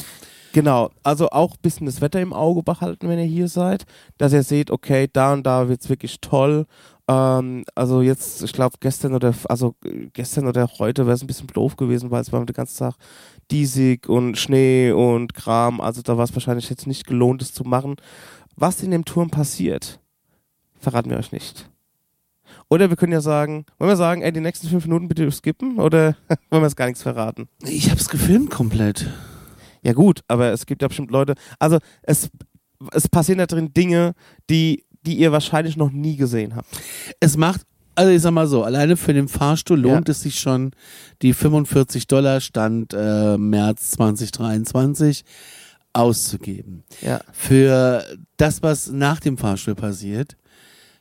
[0.51, 3.85] Genau, also auch ein bisschen das Wetter im Auge behalten, wenn ihr hier seid,
[4.17, 6.65] dass ihr seht, okay, da und da wird's wirklich toll.
[7.07, 11.27] Ähm, also jetzt, ich glaube gestern oder also äh, gestern oder heute wäre es ein
[11.27, 12.95] bisschen doof gewesen, weil es war den ganzen Tag
[13.51, 17.63] diesig und Schnee und Kram, also da war es wahrscheinlich jetzt nicht gelohnt, es zu
[17.63, 17.97] machen.
[18.55, 19.99] Was in dem Turm passiert,
[20.79, 21.69] verraten wir euch nicht.
[22.75, 25.79] Oder wir können ja sagen, wollen wir sagen, ey, die nächsten fünf Minuten bitte skippen
[25.79, 26.17] oder
[26.49, 27.47] wollen wir es gar nichts verraten?
[27.63, 29.09] Ich hab's gefilmt komplett.
[29.81, 32.29] Ja gut, aber es gibt ja bestimmt Leute, also es,
[32.91, 34.11] es passieren da drin Dinge,
[34.49, 36.67] die, die ihr wahrscheinlich noch nie gesehen habt.
[37.21, 37.61] Es macht,
[37.95, 40.11] also ich sag mal so, alleine für den Fahrstuhl lohnt Ja.
[40.11, 40.71] es sich schon,
[41.21, 45.23] die 45 Dollar Stand äh, März 2023
[45.93, 46.83] auszugeben.
[47.01, 47.21] Ja.
[47.31, 48.03] Für
[48.35, 50.35] das, was nach dem Fahrstuhl passiert,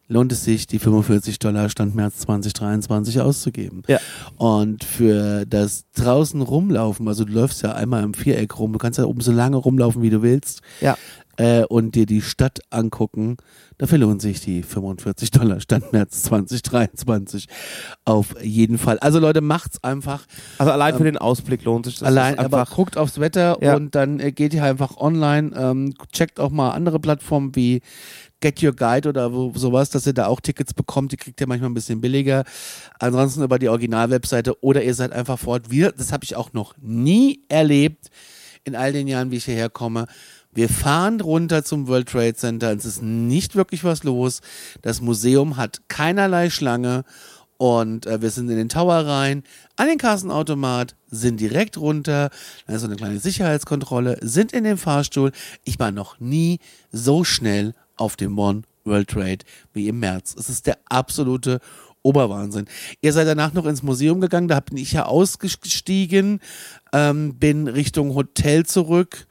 [0.08, 3.82] lohnt es sich, die 45 Dollar Stand März 2023 auszugeben.
[3.88, 3.98] Ja.
[4.36, 8.98] Und für das draußen rumlaufen, also du läufst ja einmal im Viereck rum, du kannst
[8.98, 10.96] ja oben so lange rumlaufen, wie du willst, Ja.
[11.38, 13.38] äh, und dir die Stadt angucken,
[13.78, 17.46] dafür lohnt sich die 45 Dollar Stand März 2023
[18.04, 18.98] auf jeden Fall.
[18.98, 20.26] Also Leute, macht's einfach.
[20.58, 22.06] Also allein für den Ausblick lohnt sich das.
[22.06, 22.76] Allein, ist aber einfach.
[22.76, 23.74] guckt aufs Wetter Ja.
[23.74, 27.80] und dann äh, geht ihr einfach online, ähm, checkt auch mal andere Plattformen wie
[28.44, 31.12] Get Your Guide oder wo, sowas, dass ihr da auch Tickets bekommt.
[31.12, 32.44] Die kriegt ihr manchmal ein bisschen billiger.
[32.98, 35.70] Ansonsten über die Originalwebseite oder ihr seid einfach vor Ort.
[35.70, 38.10] Wir, das habe ich auch noch nie erlebt
[38.64, 40.08] in all den Jahren, wie ich hierher komme.
[40.52, 42.70] Wir fahren runter zum World Trade Center.
[42.72, 44.42] Es ist nicht wirklich was los.
[44.82, 47.04] Das Museum hat keinerlei Schlange.
[47.56, 49.42] Und äh, wir sind in den Tower rein,
[49.76, 52.28] an den Kassenautomat, sind direkt runter.
[52.66, 55.32] Da ist so eine kleine Sicherheitskontrolle, sind in den Fahrstuhl.
[55.64, 56.58] Ich war noch nie
[56.92, 59.38] so schnell auf dem One World Trade
[59.72, 60.34] wie im März.
[60.38, 61.60] Es ist der absolute
[62.02, 62.66] Oberwahnsinn.
[63.00, 66.40] Ihr seid danach noch ins Museum gegangen, da bin ich ja ausgestiegen,
[66.92, 69.26] ähm, bin Richtung Hotel zurück,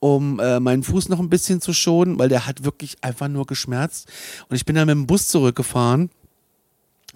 [0.00, 3.46] um äh, meinen Fuß noch ein bisschen zu schonen, weil der hat wirklich einfach nur
[3.46, 4.08] geschmerzt.
[4.48, 6.10] Und ich bin dann mit dem Bus zurückgefahren.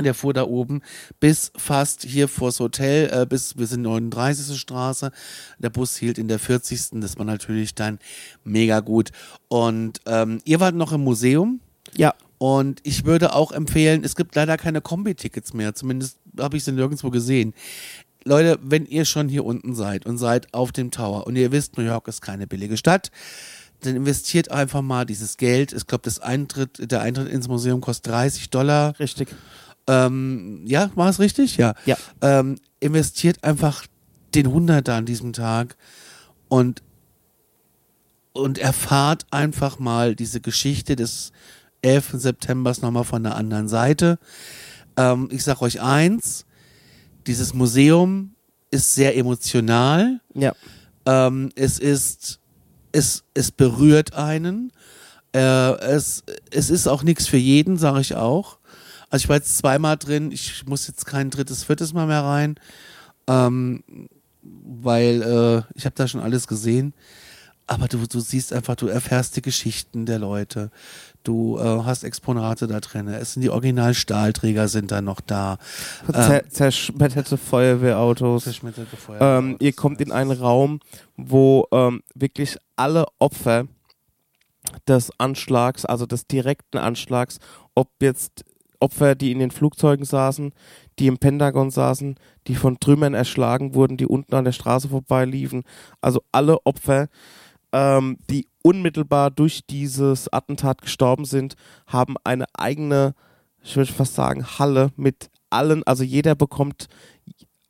[0.03, 0.83] Der fuhr da oben
[1.19, 4.59] bis fast hier vors Hotel, äh, bis wir sind 39.
[4.59, 5.11] Straße.
[5.59, 7.01] Der Bus hielt in der 40.
[7.01, 7.99] Das war natürlich dann
[8.45, 9.11] mega gut.
[9.49, 11.61] Und ähm, ihr wart noch im Museum.
[11.95, 12.15] Ja.
[12.39, 15.75] Und ich würde auch empfehlen, es gibt leider keine Kombi-Tickets mehr.
[15.75, 17.53] Zumindest habe ich sie nirgendwo gesehen.
[18.25, 21.79] Leute, wenn ihr schon hier unten seid und seid auf dem Tower und ihr wisst,
[21.79, 23.11] New York ist keine billige Stadt,
[23.81, 25.73] dann investiert einfach mal dieses Geld.
[25.73, 28.99] Ich glaube, das Eintritt, der Eintritt ins Museum kostet 30 Dollar.
[28.99, 29.29] Richtig.
[29.91, 31.57] Ähm, ja, war es richtig?
[31.57, 31.75] Ja.
[31.85, 31.97] Ja.
[32.21, 33.87] Ähm, investiert einfach
[34.37, 35.77] den Hunderter an diesem Tag
[36.49, 36.85] und,
[38.33, 41.33] und erfahrt einfach mal diese Geschichte des
[41.83, 42.11] 11.
[42.15, 44.21] Septembers nochmal von der anderen Seite.
[44.97, 46.47] Ähm, ich sag euch eins,
[47.27, 48.37] dieses Museum
[48.71, 50.21] ist sehr emotional.
[50.35, 50.53] Ja.
[51.05, 52.39] Ähm, es ist,
[52.93, 54.73] es, es berührt einen.
[55.35, 56.23] Äh, es,
[56.53, 58.60] es ist auch nichts für jeden, sage ich auch.
[59.11, 62.55] Also ich war jetzt zweimal drin, ich muss jetzt kein drittes, viertes Mal mehr rein,
[63.27, 63.83] ähm,
[64.43, 66.95] weil äh, ich habe da schon alles gesehen.
[67.67, 70.73] Aber du, du siehst einfach, du erfährst die Geschichten der Leute.
[71.23, 73.07] Du äh, hast Exponate da drin.
[73.07, 75.59] Es sind die Original-Stahlträger sind da noch da.
[76.11, 78.43] Zer zerschmetterte Feuerwehrautos.
[78.43, 79.51] Zerschmetterte Feuerwehrautos.
[79.51, 80.81] Ähm, ihr kommt in einen Raum,
[81.17, 83.69] wo ähm, wirklich alle Opfer
[84.89, 87.39] des Anschlags, also des direkten Anschlags,
[87.77, 88.45] ob jetzt
[88.81, 90.53] Opfer, die in den Flugzeugen saßen,
[90.99, 92.17] die im Pentagon saßen,
[92.47, 95.63] die von Trümmern erschlagen wurden, die unten an der Straße vorbeiliefen,
[96.01, 97.09] also alle Opfer,
[97.73, 101.55] ähm, die unmittelbar durch dieses Attentat gestorben sind,
[101.87, 103.15] haben eine eigene,
[103.63, 106.89] ich würde fast sagen, Halle mit allen, also jeder bekommt,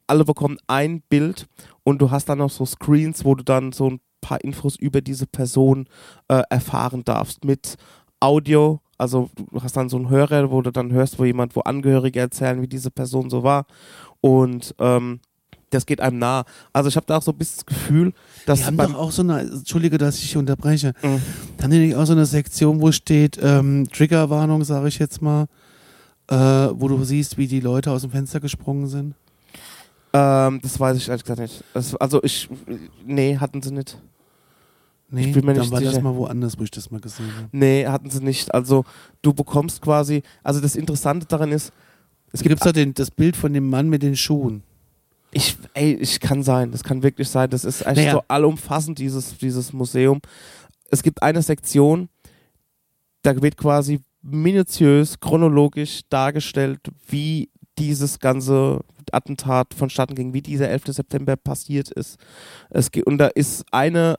[0.07, 1.47] alle bekommen ein Bild
[1.85, 5.01] und du hast dann noch so Screens, wo du dann so ein paar Infos über
[5.01, 5.89] diese Person
[6.29, 7.77] äh, erfahren darfst mit
[8.21, 11.61] Audio, also du hast dann so einen Hörer, wo du dann hörst, wo jemand, wo
[11.61, 13.67] Angehörige erzählen, wie diese Person so war
[14.21, 15.21] und ähm,
[15.71, 16.45] das geht einem nah.
[16.73, 18.13] Also ich habe da auch so ein bisschen das Gefühl,
[18.45, 21.23] dass Die haben doch auch so eine, Entschuldige, dass ich unterbreche, Mhm.
[21.63, 25.47] haben die nicht auch so eine Sektion, wo steht ähm, Triggerwarnung, sage ich jetzt mal,
[26.29, 29.15] äh, wo du siehst, wie die Leute aus dem Fenster gesprungen sind?
[30.13, 31.63] ähm, das weiß ich ehrlich gesagt nicht.
[31.73, 32.49] Das, also ich,
[33.07, 33.97] nee, hatten sie nicht.
[35.11, 36.03] Nee, Ich bin mir dann nicht war das sicher.
[36.03, 37.49] mal woanders, wo ich das mal gesehen habe.
[37.53, 38.55] Nee, hatten sie nicht.
[38.55, 38.85] Also
[39.23, 41.73] du bekommst quasi, also das Interessante daran ist,
[42.33, 44.63] Es gibt doch den, das Bild von dem Mann mit den Schuhen.
[45.33, 47.51] ich, ey, ich kann sein, das kann wirklich sein.
[47.51, 48.13] Das ist echt Naja.
[48.13, 50.21] so allumfassend, dieses, dieses Museum.
[50.91, 52.09] Es gibt eine Sektion,
[53.23, 58.81] da wird quasi minutiös, chronologisch dargestellt, wie dieses ganze
[59.13, 60.87] Attentat vonstatten ging, wie dieser 11.
[60.89, 62.19] September passiert ist.
[62.69, 64.17] Es geht, und da ist eine,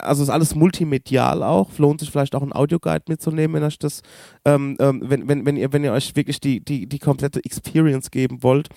[0.00, 4.02] also ist alles multimedial auch, lohnt sich vielleicht auch ein Audioguide mitzunehmen, wenn euch das,
[4.44, 8.10] ähm, ähm, wenn, wenn, wenn, ihr, wenn ihr euch wirklich die, die, die komplette Experience
[8.10, 8.68] geben wollt.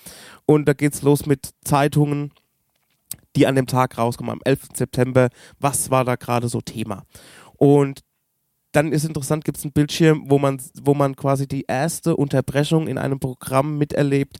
[0.46, 2.32] Und da geht's los mit Zeitungen,
[3.36, 4.70] die an dem Tag rauskommen, am 11.
[4.74, 5.30] September.
[5.60, 7.04] Was war da gerade so Thema?
[7.58, 8.02] Und
[8.72, 12.88] dann ist interessant, gibt es einen Bildschirm, wo man, wo man quasi die erste Unterbrechung
[12.88, 14.38] in einem Programm miterlebt.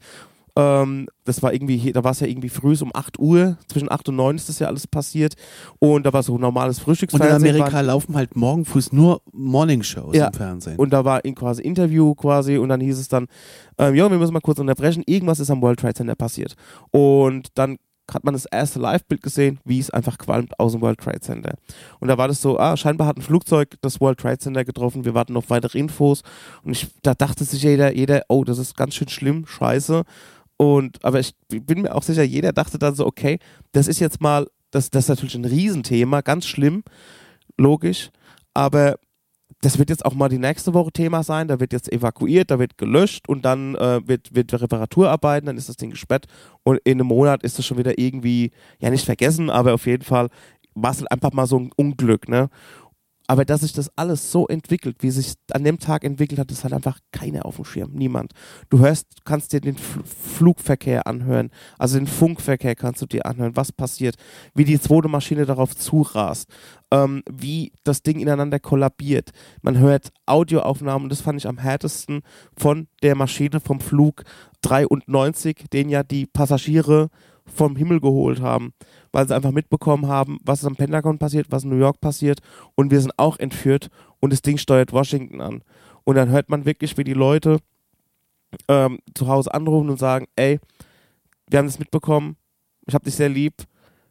[0.56, 4.08] Ähm, das war irgendwie, da war es ja irgendwie früh um 8 Uhr, zwischen 8
[4.10, 5.34] und 9 ist das ja alles passiert.
[5.80, 7.54] Und da war so normales Und in Frühstücksfernsehen.
[7.56, 10.28] Amerika waren- laufen halt morgen früh nur Morningshows Ja.
[10.28, 10.78] im Fernsehen.
[10.78, 13.26] und da war in quasi Interview quasi und dann hieß es dann,
[13.78, 16.54] ähm, ja, wir müssen mal kurz unterbrechen, irgendwas ist am World Trade Center passiert.
[16.90, 17.78] Und dann
[18.12, 21.54] hat man das erste Live-Bild gesehen, wie es einfach qualmt aus dem World Trade Center.
[22.00, 25.06] Und da war das so, ah, scheinbar hat ein Flugzeug das World Trade Center getroffen,
[25.06, 26.22] wir warten auf weitere Infos.
[26.64, 30.02] Und ich, da dachte sich jeder, jeder, oh, das ist ganz schön schlimm, scheiße.
[30.56, 33.38] Und, aber ich bin mir auch sicher, jeder dachte dann so, okay,
[33.72, 36.84] das ist jetzt mal, das, das ist natürlich ein Riesenthema, ganz schlimm,
[37.58, 38.10] logisch,
[38.54, 38.96] aber
[39.60, 41.48] das wird jetzt auch mal die nächste Woche Thema sein.
[41.48, 45.68] Da wird jetzt evakuiert, da wird gelöscht und dann äh, wird, wird Reparaturarbeiten, dann ist
[45.68, 46.26] das Ding gesperrt
[46.62, 48.50] und in einem Monat ist das schon wieder irgendwie,
[48.80, 50.28] ja nicht vergessen, aber auf jeden Fall
[50.74, 52.48] war es halt einfach mal so ein Unglück, ne?
[53.26, 56.62] Aber dass sich das alles so entwickelt, wie sich an dem Tag entwickelt hat, das
[56.62, 58.32] hat einfach keiner auf dem Schirm, niemand.
[58.68, 63.56] Du hörst, kannst dir den Fl Flugverkehr anhören, also den Funkverkehr kannst du dir anhören,
[63.56, 64.16] was passiert,
[64.54, 66.50] wie die zweite Maschine darauf zurast,
[66.90, 69.30] ähm, wie das Ding ineinander kollabiert.
[69.62, 72.22] Man hört Audioaufnahmen, das fand ich am härtesten
[72.56, 74.24] von der Maschine vom Flug
[74.62, 77.08] 93, den ja die Passagiere
[77.46, 78.72] vom Himmel geholt haben,
[79.12, 82.40] weil sie einfach mitbekommen haben, was am Pentagon passiert, was in New York passiert
[82.74, 83.90] und wir sind auch entführt
[84.20, 85.62] und das Ding steuert Washington an.
[86.04, 87.58] Und dann hört man wirklich, wie die Leute
[88.68, 90.58] ähm, zu Hause anrufen und sagen, ey,
[91.48, 92.36] wir haben das mitbekommen,
[92.86, 93.54] ich habe dich sehr lieb,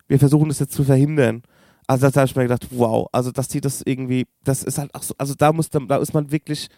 [0.08, 1.44] wir versuchen das jetzt zu verhindern.
[1.88, 4.94] Also da habe ich mir gedacht, wow, also dass die das irgendwie, das ist halt
[4.96, 6.70] auch so, also da muss, da ist man wirklich,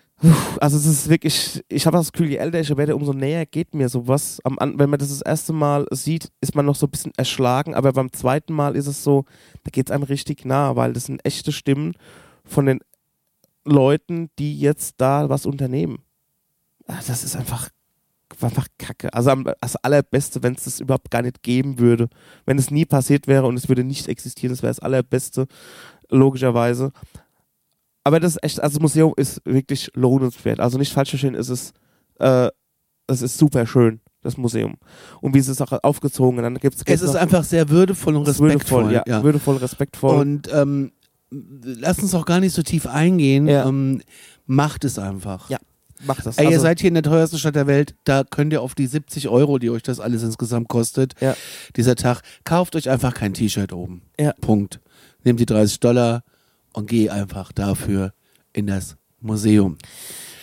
[0.59, 3.76] also es ist wirklich, ich habe das Gefühl, je älter ich werde, umso näher geht
[3.76, 4.39] mir sowas.
[4.43, 7.76] Am, wenn man das das erste Mal sieht, ist man noch so ein bisschen erschlagen,
[7.76, 9.26] aber beim zweiten Mal ist es so,
[9.63, 11.93] da geht es einem richtig nah, weil das sind echte Stimmen
[12.45, 12.80] von den
[13.66, 15.99] Leuten, die jetzt da was unternehmen.
[16.88, 17.70] Ah, Das ist einfach,
[18.39, 19.13] einfach kacke.
[19.13, 22.09] Also das Allerbeste, wenn es das überhaupt gar nicht geben würde.
[22.45, 25.47] Wenn es nie passiert wäre und es würde nicht existieren, das wäre das Allerbeste,
[26.09, 26.91] logischerweise.
[28.06, 30.60] Aber das ist echt, also das Museum ist wirklich lohnenswert.
[30.60, 31.74] Also nicht falsch verstehen, es ist,
[32.20, 32.49] äh,
[33.08, 34.76] es ist super schön, das Museum.
[35.22, 38.36] Und wie sie es auch aufgezogen, dann gibt's es ist einfach sehr würdevoll und es
[38.36, 38.86] ist respektvoll.
[38.86, 39.24] würdevoll, ja, ja.
[39.24, 40.20] würdevoll, respektvoll.
[40.20, 40.91] Und ähm,
[41.32, 43.47] lass uns auch gar nicht so tief eingehen.
[43.47, 43.68] Ja.
[43.68, 44.01] Ähm,
[44.45, 45.49] macht es einfach.
[45.49, 45.58] Ja.
[46.06, 46.38] macht das.
[46.38, 48.76] Ey, ihr Also, seid hier in der teuersten Stadt der Welt, da könnt ihr auf
[48.76, 51.36] die 70 Euro, die euch das alles insgesamt kostet, Ja.
[51.76, 54.03] dieser Tag, kauft euch einfach kein T-Shirt oben.
[54.20, 54.34] Ja.
[54.41, 54.80] Punkt.
[55.24, 56.22] Nehmt die 30 Dollar
[56.76, 58.13] und geh einfach dafür
[58.53, 59.78] in das Museum.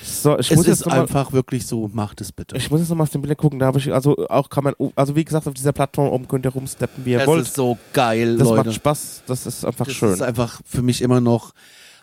[0.03, 2.57] so, ich es muss ist einfach wirklich so, macht es bitte.
[2.57, 3.59] ich muss jetzt nochmal auf den Bilder gucken.
[3.59, 6.47] Da habe ich, also auch kann man, also wie gesagt, auf dieser Plattform oben könnt
[6.47, 7.43] ihr rumsteppen, wie ihr das wollt.
[7.43, 8.65] ist so geil, das Leute.
[8.69, 9.23] macht Spaß.
[9.27, 10.13] Das ist einfach das schön.
[10.13, 11.53] ist einfach für mich immer noch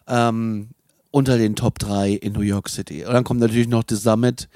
[0.07, 0.69] ähm,
[1.11, 3.03] unter den Top 3 in New York City.
[3.05, 4.47] Und dann kommt natürlich noch The Summit.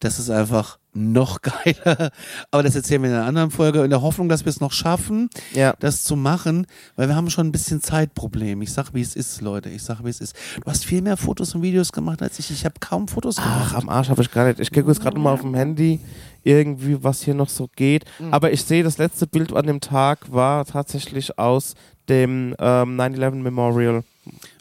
[0.00, 2.10] Das ist einfach noch geiler.
[2.50, 4.72] Aber das erzählen wir in einer anderen Folge, in der Hoffnung, dass wir es noch
[4.72, 5.74] schaffen, ja.
[5.80, 6.66] das zu machen,
[6.96, 8.62] weil wir haben schon ein bisschen Zeitproblem.
[8.62, 9.68] Ich sag, wie es ist, Leute.
[9.68, 10.34] Ich sag, wie es ist.
[10.64, 12.50] Du hast viel mehr Fotos und Videos gemacht als ich.
[12.50, 13.76] Ich habe kaum Fotos Ach, gemacht.
[13.76, 14.60] am Arsch habe ich gar nicht.
[14.60, 16.00] Ich gucke jetzt gerade mal auf dem Handy
[16.44, 18.04] irgendwie, was hier noch so geht.
[18.18, 18.32] Mhm.
[18.32, 21.74] Aber ich sehe, das letzte Bild an dem Tag war tatsächlich aus
[22.08, 24.04] dem ähm, 9-11 Memorial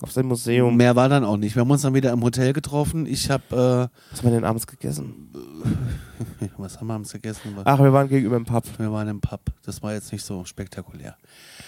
[0.02, 0.76] auf dem Museum.
[0.76, 1.56] Mehr war dann auch nicht.
[1.56, 3.06] Wir haben uns dann wieder im Hotel getroffen.
[3.06, 5.30] Ich habe, Was haben wir denn abends gegessen?
[6.58, 7.56] was haben wir abends gegessen?
[7.64, 8.64] Ach, wir waren gegenüber im Pub.
[8.78, 9.42] Wir waren im Pub.
[9.66, 11.16] Das war jetzt nicht so spektakulär.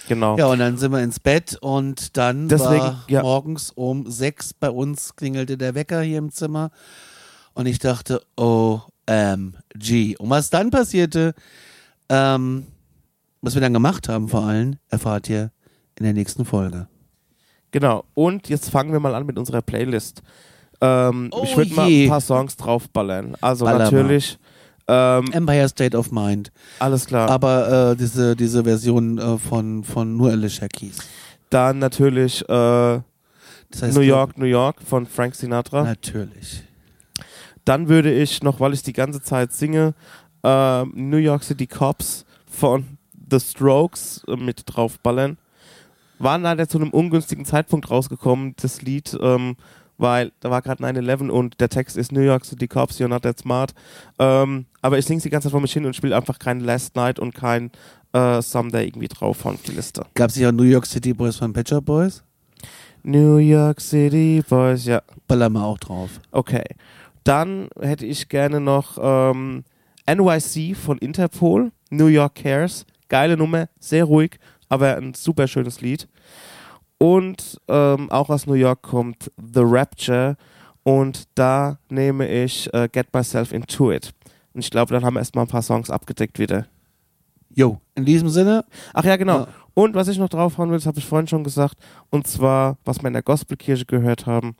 [0.07, 0.37] Genau.
[0.37, 3.21] Ja, und dann sind wir ins Bett und dann Deswegen, war ja.
[3.21, 6.71] morgens um sechs bei uns klingelte der Wecker hier im Zimmer
[7.53, 10.17] und ich dachte, OMG.
[10.17, 11.33] Und was dann passierte,
[12.09, 12.67] ähm,
[13.41, 15.51] was wir dann gemacht haben vor allem, erfahrt ihr
[15.97, 16.87] in der nächsten Folge.
[17.71, 18.05] Genau.
[18.13, 20.21] Und jetzt fangen wir mal an mit unserer Playlist.
[20.81, 23.35] Ähm, Oh ich würde mal ein paar Songs draufballern.
[23.41, 24.37] Also Baller natürlich,
[24.87, 26.51] ähm, Empire State of Mind.
[26.79, 27.29] alles klar.
[27.29, 30.97] Aber äh, diese, diese Version äh, von, von nur Alicia Keys.
[31.49, 33.03] Dann natürlich äh, Das
[33.81, 35.83] heißt, New York, New York von Frank Sinatra.
[35.83, 36.63] Natürlich.
[37.65, 39.93] Dann würde ich noch, weil ich die ganze Zeit singe,
[40.43, 42.97] ähm, New York City Cops von
[43.29, 45.37] The Strokes äh, mit draufballern.
[46.19, 49.55] War leider zu einem ungünstigen Zeitpunkt rausgekommen, das Lied, ähm,
[49.97, 53.23] weil da war gerade 9-11 und der Text ist New York City Cops, you're not
[53.23, 53.73] that smart.
[54.19, 56.95] Ähm, aber ich singe die ganze Zeit vor mich hin und spiele einfach kein Last
[56.95, 57.71] Night und kein
[58.13, 60.05] äh, Someday irgendwie drauf von die Liste.
[60.13, 62.23] Gab es nicht auch New York City Boys von Pet Shop Boys?
[63.03, 65.01] New York City Boys, ja.
[65.27, 66.09] Ballern wir auch drauf.
[66.31, 66.63] Okay.
[67.23, 69.63] Dann hätte ich gerne noch ähm,
[70.07, 72.85] NYC von Interpol, New York Cares.
[73.07, 74.39] Geile Nummer, sehr ruhig,
[74.69, 76.07] aber ein super schönes Lied.
[77.05, 80.37] Und ähm, auch aus New York kommt The Rapture
[80.81, 84.11] und da nehme ich äh, Get Myself Into It.
[84.55, 86.65] Und ich glaube, dann haben wir erstmal ein paar Songs abgedeckt wieder.
[87.53, 88.65] Jo, in diesem Sinne.
[88.91, 89.41] Ach ja, genau.
[89.41, 89.47] Ja.
[89.75, 91.77] Und was ich noch draufhauen will, das habe ich vorhin schon gesagt,
[92.09, 94.55] und zwar, was wir in der Gospelkirche gehört haben,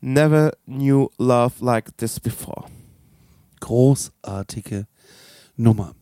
[0.00, 2.66] Never knew love like this before.
[3.58, 4.86] Großartige
[5.56, 5.96] Nummer.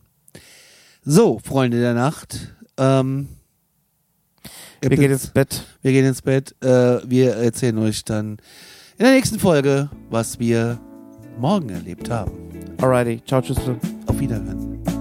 [1.03, 2.53] So, Freunde der Nacht.
[2.77, 3.38] Ähm,
[4.81, 5.63] Wir gehen ins Bett.
[5.81, 6.55] wir gehen ins Bett.
[6.63, 8.37] Äh, wir erzählen euch dann
[8.97, 10.79] in der nächsten Folge, was wir
[11.39, 12.31] morgen erlebt haben.
[12.81, 13.21] Alrighty.
[13.25, 13.57] Ciao, tschüss.
[14.05, 14.98] Auf Wiederhören.